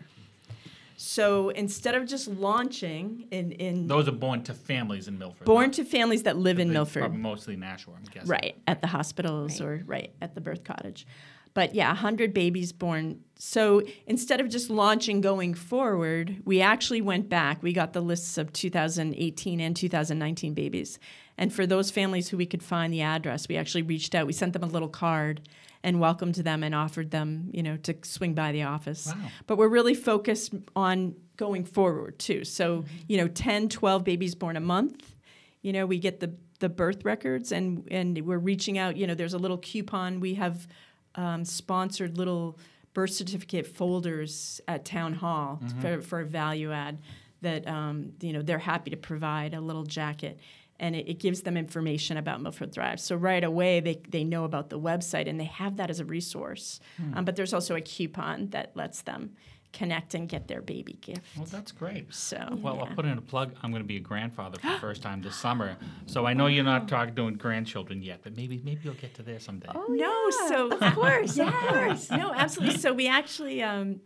[0.96, 5.46] So instead of just launching in in Those are born to families in Milford.
[5.46, 8.30] born not- to families that live in Milford, Probably mostly Nashua, I'm guessing.
[8.30, 9.68] right at the hospitals Right.
[9.68, 11.06] or right at the birth cottage.
[11.56, 13.20] But yeah, 100 babies born.
[13.36, 17.62] So instead of just launching going forward, we actually went back.
[17.62, 20.98] We got the lists of 2018 and 2019 babies.
[21.38, 24.26] And for those families who we could find the address, we actually reached out.
[24.26, 25.42] We sent them a little card
[25.84, 29.08] and welcomed them and offered them, you know, to swing by the office.
[29.08, 29.16] Wow.
[29.48, 32.44] But we're really focused on going forward too.
[32.46, 32.96] So, Mm-hmm.
[33.08, 35.14] you know, 10, 12 babies born a month.
[35.62, 39.16] You know, we get the the birth records and and we're reaching out, you know,
[39.16, 40.20] there's a little coupon.
[40.22, 40.68] We have
[41.16, 42.58] um, sponsored little
[42.94, 45.82] birth certificate folders at town hall Mm-hmm.
[45.82, 47.00] for, for a value add
[47.42, 50.40] that um, you know they're happy to provide a little jacket
[50.80, 53.00] and it, it gives them information about Milford Thrive.
[53.00, 56.06] So right away they, they know about the website and they have that as a
[56.06, 56.80] resource.
[56.98, 57.18] Hmm.
[57.18, 59.32] Um, but there's also a coupon that lets them
[59.72, 61.22] connect and get their baby gift.
[61.36, 62.14] Well, that's great.
[62.14, 62.82] So Well, yeah.
[62.82, 63.54] I'll put in a plug.
[63.64, 65.78] I'm going to be a grandfather for the first time this summer.
[66.06, 69.24] So I know you're not talking doing grandchildren yet, but maybe maybe you'll get to
[69.24, 69.70] there someday.
[69.74, 72.12] Oh, No, yeah, so of course, of course.
[72.12, 72.78] no, absolutely.
[72.80, 74.02] So we actually, um,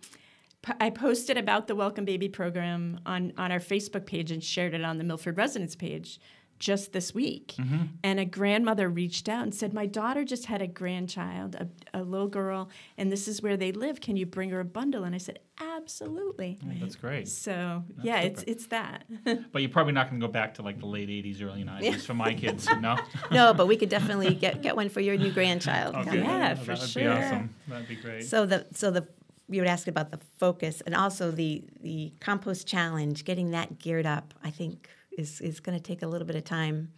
[0.62, 4.74] p- I posted about the Welcome Baby program on on our Facebook page and shared
[4.74, 6.18] it on the Milford Residence page
[6.60, 7.56] just this week.
[7.58, 7.84] Mm-hmm.
[8.04, 12.02] And a grandmother reached out and said, "My daughter just had a grandchild, a, a
[12.04, 14.02] little girl, and this is where they live.
[14.02, 17.28] Can you bring her a bundle?" And I said, "Absolutely." Oh, that's great.
[17.28, 18.52] So yeah, it's super.
[18.52, 19.06] it's that.
[19.52, 22.06] But you're probably not going to go back to like the late 80s, early 90s
[22.06, 22.98] for my kids, no?
[23.32, 25.96] No, but we could definitely get, get one for your new grandchild.
[25.96, 26.18] Okay.
[26.20, 27.02] Yeah, Well, for that would sure.
[27.04, 27.56] be awesome.
[27.68, 28.26] That'd be great.
[28.26, 29.08] So the so the
[29.50, 34.06] you would ask about the focus and also the the compost challenge, getting that geared
[34.06, 34.34] up.
[34.44, 36.94] I think is is going to take a little bit of time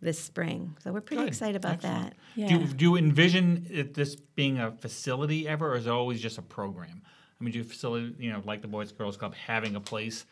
[0.00, 0.76] this spring.
[0.82, 1.28] So we're pretty Good.
[1.28, 2.10] excited about Excellent.
[2.10, 2.14] that.
[2.34, 2.48] Yeah.
[2.48, 6.20] Do, you, do you envision it, this being a facility ever, or is it always
[6.20, 7.02] just a program?
[7.40, 9.80] I mean, do you facility, you know, like the Boys and Girls Club, having a
[9.80, 10.26] place?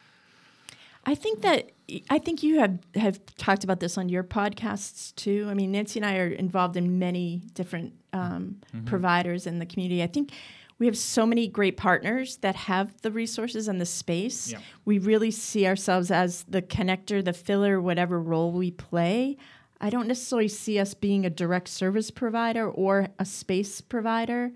[1.07, 1.71] I think that
[2.11, 5.47] I think you have have talked about this on your podcasts too.
[5.49, 10.03] I mean, Nancy and I are involved in many different um, providers in the community.
[10.03, 10.33] I think
[10.81, 14.51] we have so many great partners that have the resources and the space.
[14.51, 14.59] Yeah.
[14.87, 19.37] We really see ourselves as the connector, the filler, whatever role we play.
[19.79, 24.53] I don't necessarily see us being a direct service provider or a space provider.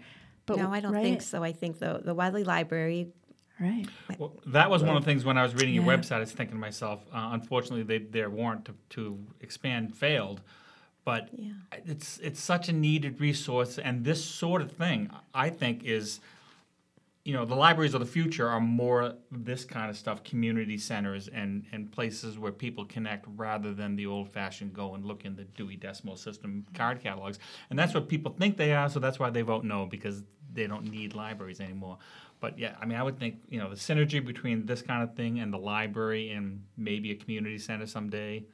[0.47, 1.03] But no, I don't right?
[1.03, 1.45] think so.
[1.45, 3.09] I think the the Wadleigh Library.
[3.61, 3.87] Right.
[4.19, 5.97] Well, that was one of the things when I was reading your Yeah.
[5.97, 6.17] website.
[6.17, 10.41] I was thinking to myself, uh, unfortunately, they, their warrant to, to expand failed.
[11.05, 11.53] But Yeah.
[11.85, 16.21] it's it's such a needed resource, and this sort of thing, I think, is,
[17.25, 21.29] you know, the libraries of the future are more this kind of stuff, community centers
[21.29, 25.45] and and places where people connect, rather than the old-fashioned go and look in the
[25.45, 27.39] Dewey Decimal System card catalogs.
[27.69, 30.23] And that's what people think they are, so that's why they vote no because
[30.55, 31.99] they don't need libraries anymore.
[32.41, 35.15] But yeah, I mean, I would think you know the synergy between this kind of
[35.15, 38.45] thing and the library and maybe a community center someday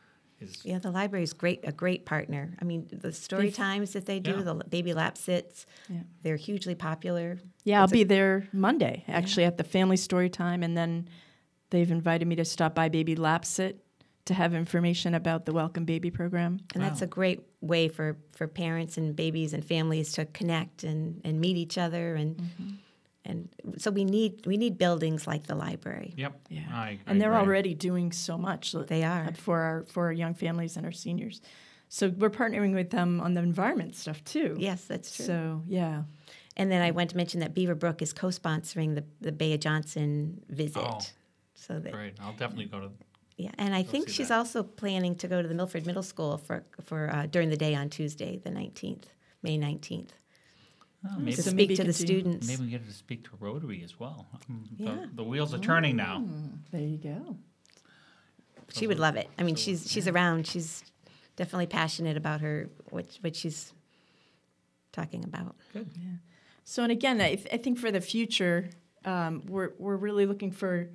[0.40, 1.60] is Yeah, the library is great.
[1.64, 2.54] A great partner.
[2.60, 4.42] I mean, the story They've- times that they do, Yeah.
[4.42, 6.00] the baby lap sits, Yeah.
[6.22, 7.38] they're hugely popular.
[7.64, 11.08] Yeah, I'll a- be there Monday actually at the family story time, and then
[11.70, 13.84] they've invited me to stop by Baby Lap Sit
[14.26, 16.60] to have information about the Welcome Baby program.
[16.74, 21.20] And that's a great way for, for parents and babies and families to connect and,
[21.24, 22.70] and meet each other and Mm-hmm.
[23.24, 26.14] And so we need we need buildings like the library.
[26.16, 26.40] Yep.
[26.48, 26.60] Yeah.
[26.72, 27.46] I, I and they're agree.
[27.48, 28.72] already doing so much.
[28.72, 29.32] They are.
[29.34, 31.40] for our for our young families and our seniors.
[31.88, 34.56] So we're partnering with them on the environment stuff too.
[34.58, 35.24] Yes, that's true.
[35.26, 36.04] So yeah,
[36.56, 39.60] and then I want to mention that Beaver Brook is co-sponsoring the the Bay of
[39.60, 40.82] Johnson visit.
[40.82, 41.00] Oh,
[41.54, 42.14] so that Great.
[42.20, 42.90] I'll definitely go to.
[43.36, 44.38] yeah, and I think she's that.
[44.38, 47.74] also planning to go to the Milford Middle School for for uh, during the day
[47.74, 49.10] on Tuesday, the nineteenth,
[49.42, 50.12] May nineteenth,
[51.02, 52.46] Oh, to maybe, So speak to the do- students.
[52.46, 54.26] maybe we get to speak to Rotary as well.
[54.50, 55.06] Mm, the- Yeah.
[55.14, 56.22] The, wheels are turning now.
[56.70, 57.36] there you go.
[58.72, 59.28] She would love it.
[59.38, 60.46] I mean, she's she's around.
[60.46, 60.84] She's
[61.36, 63.72] definitely passionate about her what what she's
[64.92, 65.56] talking about.
[65.72, 65.88] Good.
[66.64, 68.70] So and again, I, I think for the future,
[69.04, 70.88] um, we're we're really looking for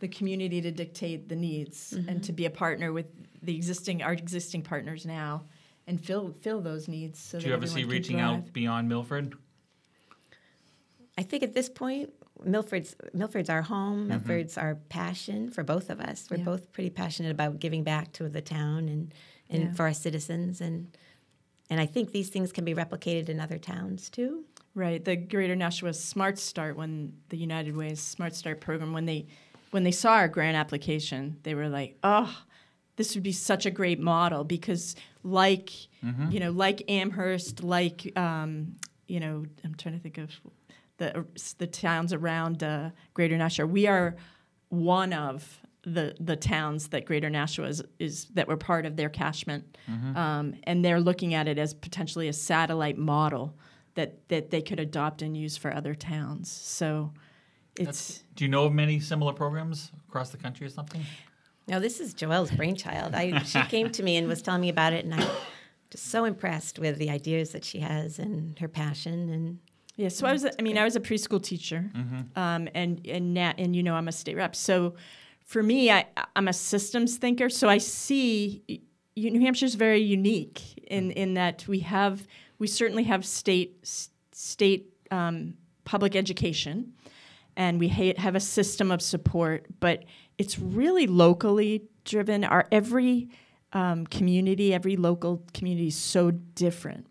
[0.00, 3.06] the community to dictate the needs and to be a partner with
[3.42, 5.44] the existing our existing partners now
[5.86, 7.18] and fill fill those needs.
[7.18, 8.38] So Do that you ever see reaching thrive.
[8.38, 9.34] out beyond Milford?
[11.18, 12.12] I think at this point,
[12.44, 14.00] Milford's Milford's our home.
[14.00, 14.08] Mm-hmm.
[14.08, 16.28] Milford's our passion for both of us.
[16.30, 16.44] We're Yeah.
[16.44, 19.14] both pretty passionate about giving back to the town and
[19.48, 19.72] and Yeah.
[19.74, 20.96] for our citizens and
[21.70, 24.44] and I think these things can be replicated in other towns too.
[24.74, 29.26] Right, the Greater Nashua Smart Start when the United Way's Smart Start program when they
[29.70, 32.42] when they saw our grant application, they were like, "Oh,
[32.96, 35.70] this would be such a great model because like
[36.30, 38.76] you know, like Amherst, like um,
[39.06, 40.30] you know, I'm trying to think of
[40.98, 41.26] the
[41.58, 43.66] the towns around uh, Greater Nashua.
[43.66, 44.16] We are
[44.68, 49.08] one of the the towns that Greater Nashua is, is that were part of their
[49.08, 49.76] catchment,
[50.16, 53.56] um, and they're looking at it as potentially a satellite model
[53.94, 56.50] that that they could adopt and use for other towns.
[56.50, 57.12] So
[57.78, 61.04] it's Do you know of many similar programs across the country or something?
[61.68, 63.14] No, this is Joelle's brainchild.
[63.14, 65.28] I, she came to me and was telling me about it, and I'm
[65.90, 69.30] just so impressed with the ideas that she has and her passion.
[69.30, 69.58] And
[69.96, 70.44] Yeah, so I was.
[70.46, 71.90] I mean, I was a preschool teacher,
[72.36, 74.54] um, and and na- and you know, I'm a state rep.
[74.54, 74.94] So
[75.44, 76.06] for me, I
[76.36, 77.48] I'm a systems thinker.
[77.50, 78.78] So I see y-
[79.16, 82.26] New Hampshire's very unique in in that we have
[82.60, 85.54] we certainly have state s- state um,
[85.84, 86.92] public education,
[87.56, 90.04] and we ha- have a system of support, but
[90.38, 92.44] it's really locally driven.
[92.44, 93.28] Our every
[93.72, 97.06] um, community, every local community is so different.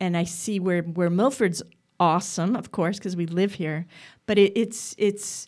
[0.00, 1.62] And I see where, where Milford's
[1.98, 3.86] awesome, of course, because we live here,
[4.26, 5.46] but it, it's it's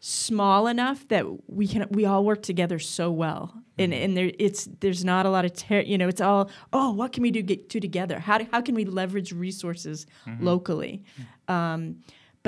[0.00, 3.52] small enough that we can we all work together so well.
[3.78, 6.92] And and there it's there's not a lot of ter- you know it's all oh
[6.92, 10.06] what can we do get do together how do, how can we leverage resources
[10.40, 11.02] locally
[11.48, 11.96] um,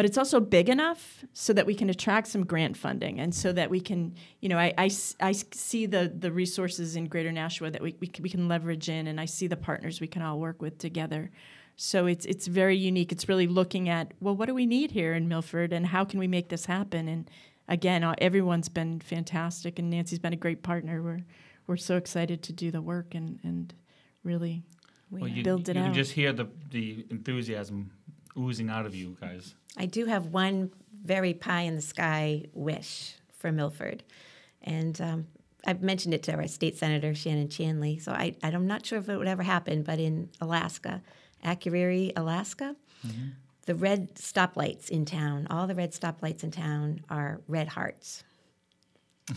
[0.00, 3.52] but it's also big enough so that we can attract some grant funding and so
[3.52, 4.90] that we can you know i, I
[5.20, 8.88] I see the the resources in greater nashua that we, we, can, we can leverage
[8.88, 11.30] in and i see the partners we can all work with together.
[11.76, 13.12] So it's it's very unique.
[13.12, 16.18] It's really looking at well what do we need here in milford and how can
[16.18, 17.06] we make this happen?
[17.06, 17.30] And
[17.68, 21.02] again uh, everyone's been fantastic and nancy's been a great partner.
[21.02, 21.24] We're
[21.66, 23.74] we're so excited to do the work and and
[24.24, 24.62] really
[25.10, 27.90] Well, you, build it you can just hear the, the enthusiasm
[28.38, 29.54] oozing out of you guys.
[29.76, 30.70] I do have one
[31.04, 34.02] very pie in the sky wish for Milford.
[34.62, 35.26] And um,
[35.66, 38.00] I've mentioned it to our state senator, Shannon Chandley.
[38.02, 41.02] So I, I'm not sure if it would ever happen, but in Alaska,
[41.44, 42.76] Akureyri, Alaska,
[43.66, 48.24] the red stoplights in town, all the red stoplights in town are red hearts.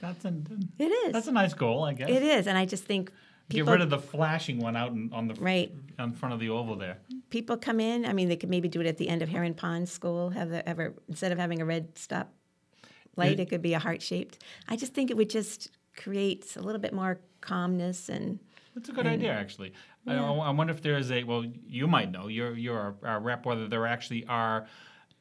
[0.00, 0.32] That's a,
[0.78, 1.12] It is.
[1.12, 2.08] that's a nice goal, I guess.
[2.08, 2.46] it is.
[2.46, 3.12] And I just think
[3.50, 5.72] Get rid of the flashing one out in, on the Right.
[5.98, 6.98] in front of the oval there.
[7.30, 8.04] people come in.
[8.06, 10.30] I mean, they could maybe do it at the end of Heron Pond School.
[10.30, 12.32] Have the ever instead of having a red stop
[13.16, 14.42] light, It- it could be a heart shaped.
[14.68, 18.38] I just think it would just create a little bit more calmness and
[18.74, 19.72] That's a good idea, actually.
[20.06, 22.28] I, I wonder if there is a well, you might know.
[22.28, 23.44] You're you're our, our rep.
[23.46, 24.66] Whether there actually are.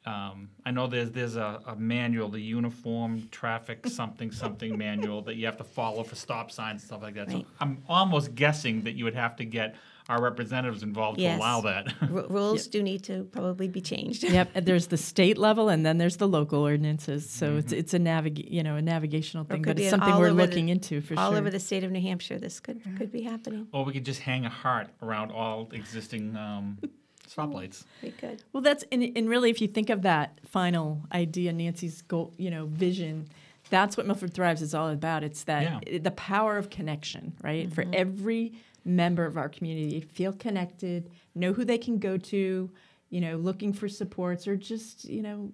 [0.10, 5.36] Um, I know there's there's a, a manual, the uniform traffic something something manual that
[5.36, 7.30] you have to follow for stop signs and stuff like that.
[7.30, 9.76] So I'm almost guessing that you would have to get
[10.08, 11.38] our representatives involved Yes.
[11.38, 11.94] to allow that.
[12.02, 14.24] r- rules do need to probably be changed.
[14.24, 14.50] yep.
[14.56, 17.30] and There's the state level, and then there's the local ordinances.
[17.30, 20.30] So it's it's a navig you know a navigational thing, but it's something we're over
[20.30, 21.34] the- looking into for All sure.
[21.36, 23.68] All over the state of New Hampshire, this could could be happening.
[23.74, 26.80] or we could just hang a heart around all existing um,
[27.30, 27.84] stoplights.
[27.84, 28.44] Mm, we could.
[28.54, 32.50] well, that's and, and really, if you think of that final idea, Nancy's goal, you
[32.50, 33.28] know, vision.
[33.70, 35.24] That's what Milford Thrives is all about.
[35.24, 35.96] It's that Yeah.
[35.96, 37.72] i- the power of connection, right?
[37.72, 37.94] For mm-hmm.
[37.94, 38.54] every
[38.84, 42.70] member of our community, feel connected, know who they can go to,
[43.12, 45.52] you know, looking for supports or just you know,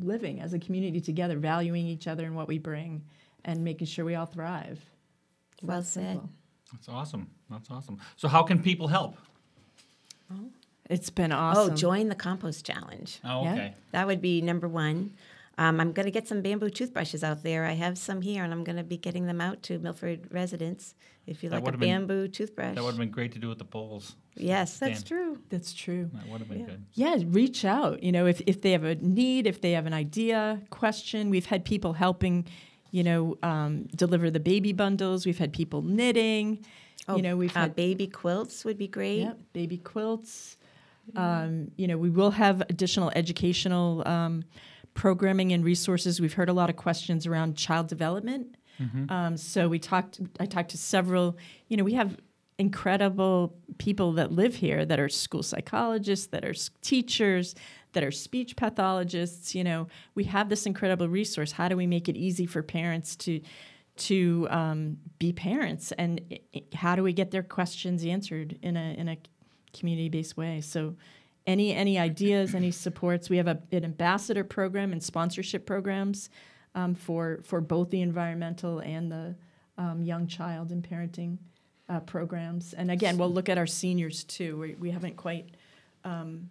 [0.00, 3.02] living as a community together, valuing each other and what we bring,
[3.44, 4.80] and making sure we all thrive.
[5.54, 6.06] It's Well that said.
[6.12, 6.30] simple.
[6.72, 7.26] That's awesome.
[7.50, 7.98] That's awesome.
[8.16, 9.16] So how can people help?
[10.90, 11.72] It's been awesome.
[11.72, 13.20] Oh, join the compost challenge.
[13.24, 13.52] Oh, Yeah.
[13.52, 13.74] okay.
[13.92, 15.12] That would be number one.
[15.58, 17.64] Um, I'm going to get some bamboo toothbrushes out there.
[17.66, 20.94] I have some here, and I'm going to be getting them out to Milford residents.
[21.26, 23.38] If you That like a would've been- bamboo toothbrush, That would have been great to
[23.38, 24.16] do with the polls.
[24.36, 25.08] yes, that's Dan.
[25.08, 25.38] true.
[25.50, 26.10] That's true.
[26.14, 26.66] That would have been Yeah.
[26.66, 26.84] good.
[26.94, 28.02] Yeah, reach out.
[28.02, 31.28] You know, if, if they have a need, if they have an idea, question.
[31.30, 32.46] We've had people helping,
[32.90, 35.26] you know, um, deliver the baby bundles.
[35.26, 36.64] We've had people knitting.
[37.06, 39.20] Oh, you know, we've uh, had baby quilts would be great.
[39.20, 40.56] yep, baby quilts.
[41.16, 44.44] Um, you know, we will have additional educational um,
[44.94, 46.20] programming and resources.
[46.20, 48.56] We've heard a lot of questions around child development.
[49.10, 50.20] Um, so we talked.
[50.38, 51.36] I talked to several.
[51.68, 52.16] You know, we have
[52.58, 57.54] incredible people that live here that are school psychologists, that are teachers,
[57.92, 59.54] that are speech pathologists.
[59.54, 61.52] You know, we have this incredible resource.
[61.52, 63.40] How do we make it easy for parents to
[63.96, 66.20] to um, be parents, and
[66.74, 69.16] how do we get their questions answered in a in a
[69.72, 70.60] community based way?
[70.60, 70.96] So.
[71.46, 73.30] Any any ideas, any supports?
[73.30, 76.28] We have a, an ambassador program and sponsorship programs
[76.74, 79.34] um, for for both the environmental and the
[79.78, 81.38] um, young child and parenting
[81.88, 82.74] uh, programs.
[82.74, 84.58] And again, we'll look at our seniors too.
[84.58, 85.56] We, we haven't quite
[86.04, 86.50] um,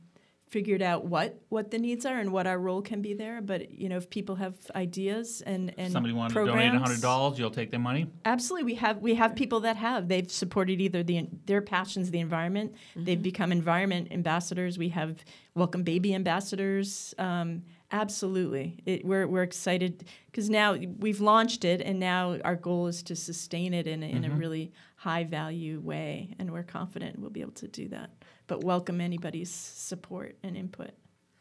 [0.50, 3.41] figured out what what the needs are and what our role can be there.
[3.41, 7.02] But you know, if people have ideas and and Somebody wanted to programs, donate hundred
[7.02, 8.08] dollars, you'll take their money.
[8.26, 12.20] Absolutely, we have we have people that have they've supported either the their passions, the
[12.20, 12.76] environment.
[12.95, 14.78] They've become environment ambassadors.
[14.78, 15.24] We have
[15.56, 17.14] welcome baby ambassadors.
[17.18, 22.88] Um, absolutely, it, we're we're excited because now we've launched it, and now our goal
[22.88, 27.20] is to sustain it in a, in a really high value way, and we're confident
[27.20, 28.10] we'll be able to do that.
[28.50, 30.89] But welcome anybody's support and input.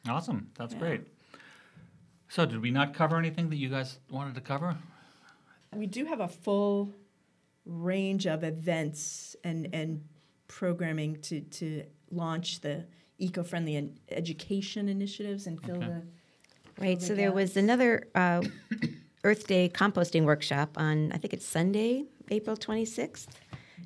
[0.06, 0.50] Awesome.
[0.58, 0.78] That's Yeah.
[0.78, 1.00] great.
[2.28, 4.76] So, did we not cover anything that you guys wanted to cover?
[5.74, 6.94] We do have a full
[7.64, 10.04] range of events and, and
[10.48, 12.84] programming to, to launch the
[13.16, 15.86] eco-friendly and education initiatives and fill Okay.
[15.86, 16.02] the
[16.78, 17.00] Right.
[17.00, 18.42] the So there was another uh,
[19.24, 23.28] Earth Day composting workshop on, I think it's Sunday, April 26th.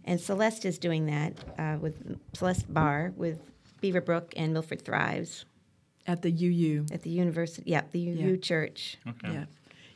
[0.04, 3.38] And Celeste is doing that uh, with Celeste Barr with
[3.82, 5.44] Beaverbrook and Milford Thrives
[6.06, 6.86] at the UU.
[6.92, 8.36] at the university, yeah, the UU Yeah.
[8.36, 8.98] Church.
[9.06, 9.32] Okay.
[9.32, 9.44] Yeah.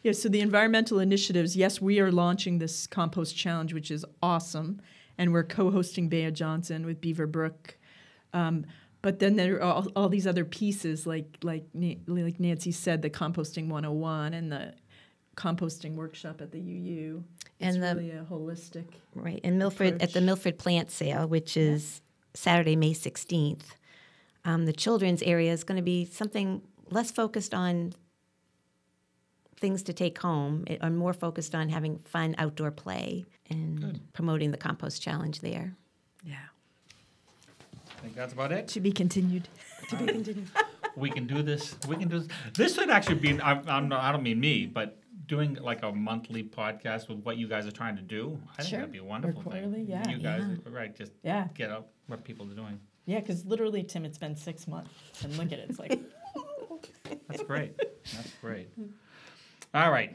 [0.03, 4.81] Yeah, so the environmental initiatives, yes, we are launching this compost challenge, which is awesome.
[5.19, 7.77] And we're co hosting Bea Johnson with Beaver Brook.
[8.33, 8.67] Um,
[9.03, 13.11] but then there are all, all these other pieces, like, like, like Nancy said, the
[13.11, 14.75] Composting 101 and the
[15.37, 17.25] composting workshop at the UU.
[17.59, 18.87] It's And the- really a holistic.
[19.15, 19.41] Right.
[19.43, 22.01] And Milford, at the Milford Plant Sale, which is
[22.35, 23.77] Saturday, May 16th,
[24.45, 27.95] um, the children's area is going to be something less focused on
[29.59, 34.51] things to take home it- and more focused on having fun outdoor play and promoting
[34.51, 35.75] the compost challenge there.
[36.25, 36.37] Yeah.
[37.89, 38.69] I think that's about it.
[38.69, 39.49] To be continued.
[39.89, 40.49] To be continued.
[40.95, 41.75] We can do this.
[41.89, 42.29] We can do this.
[42.55, 43.41] This would actually be.
[43.41, 47.49] I'm, I'm I don't mean me, but doing like a monthly podcast with what you
[47.49, 48.41] guys are trying to do.
[48.53, 48.79] I think Sure.
[48.81, 49.89] that'd be a wonderful quarterly, thing.
[49.89, 50.09] yeah.
[50.09, 50.71] You guys, Yeah.
[50.73, 50.95] right?
[50.97, 51.49] Just Yeah.
[51.55, 52.81] get out what people are doing.
[53.07, 54.91] Yeah, because literally, Tim, it's been six months.
[55.25, 55.71] And look at it.
[55.71, 55.99] It's like,
[57.29, 57.77] That's great.
[57.79, 58.69] That's great.
[59.75, 60.15] All right.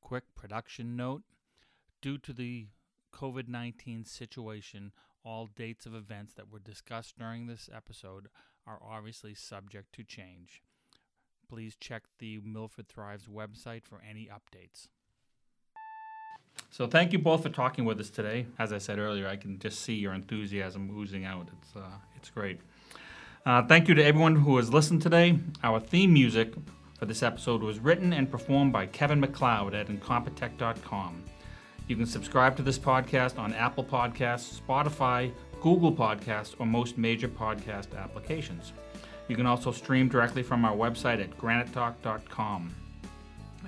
[0.00, 1.22] Quick production note.
[2.00, 2.68] Due to the
[3.12, 4.92] COVID 19 situation,
[5.24, 8.28] all dates of events that were discussed during this episode
[8.66, 10.62] are obviously subject to change.
[11.48, 14.88] Please check the Milford Thrives website for any updates.
[16.70, 18.46] So, thank you both for talking with us today.
[18.58, 21.48] As I said earlier, I can just see your enthusiasm oozing out.
[21.60, 22.60] It's, uh, it's great.
[23.46, 25.38] Uh, thank you to everyone who has listened today.
[25.62, 26.52] Our theme music
[26.98, 31.24] for this episode was written and performed by Kevin MacLeod at Incompetech.com.
[31.86, 35.32] You can subscribe to this podcast on Apple Podcasts, Spotify,
[35.62, 38.74] Google Podcasts, or most major podcast applications.
[39.28, 42.74] You can also stream directly from our website at granitetalk.com.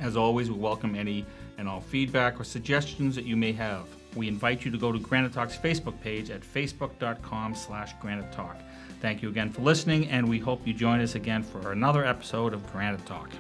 [0.01, 1.27] As always, we welcome any
[1.59, 3.85] and all feedback or suggestions that you may have.
[4.17, 8.57] We invite you to go to Granite Talk's Facebook page at facebook.com slash Granite Talk.
[9.01, 12.55] Thank you again for listening, and we hope you join us again for another episode
[12.55, 13.31] of Granite Talk.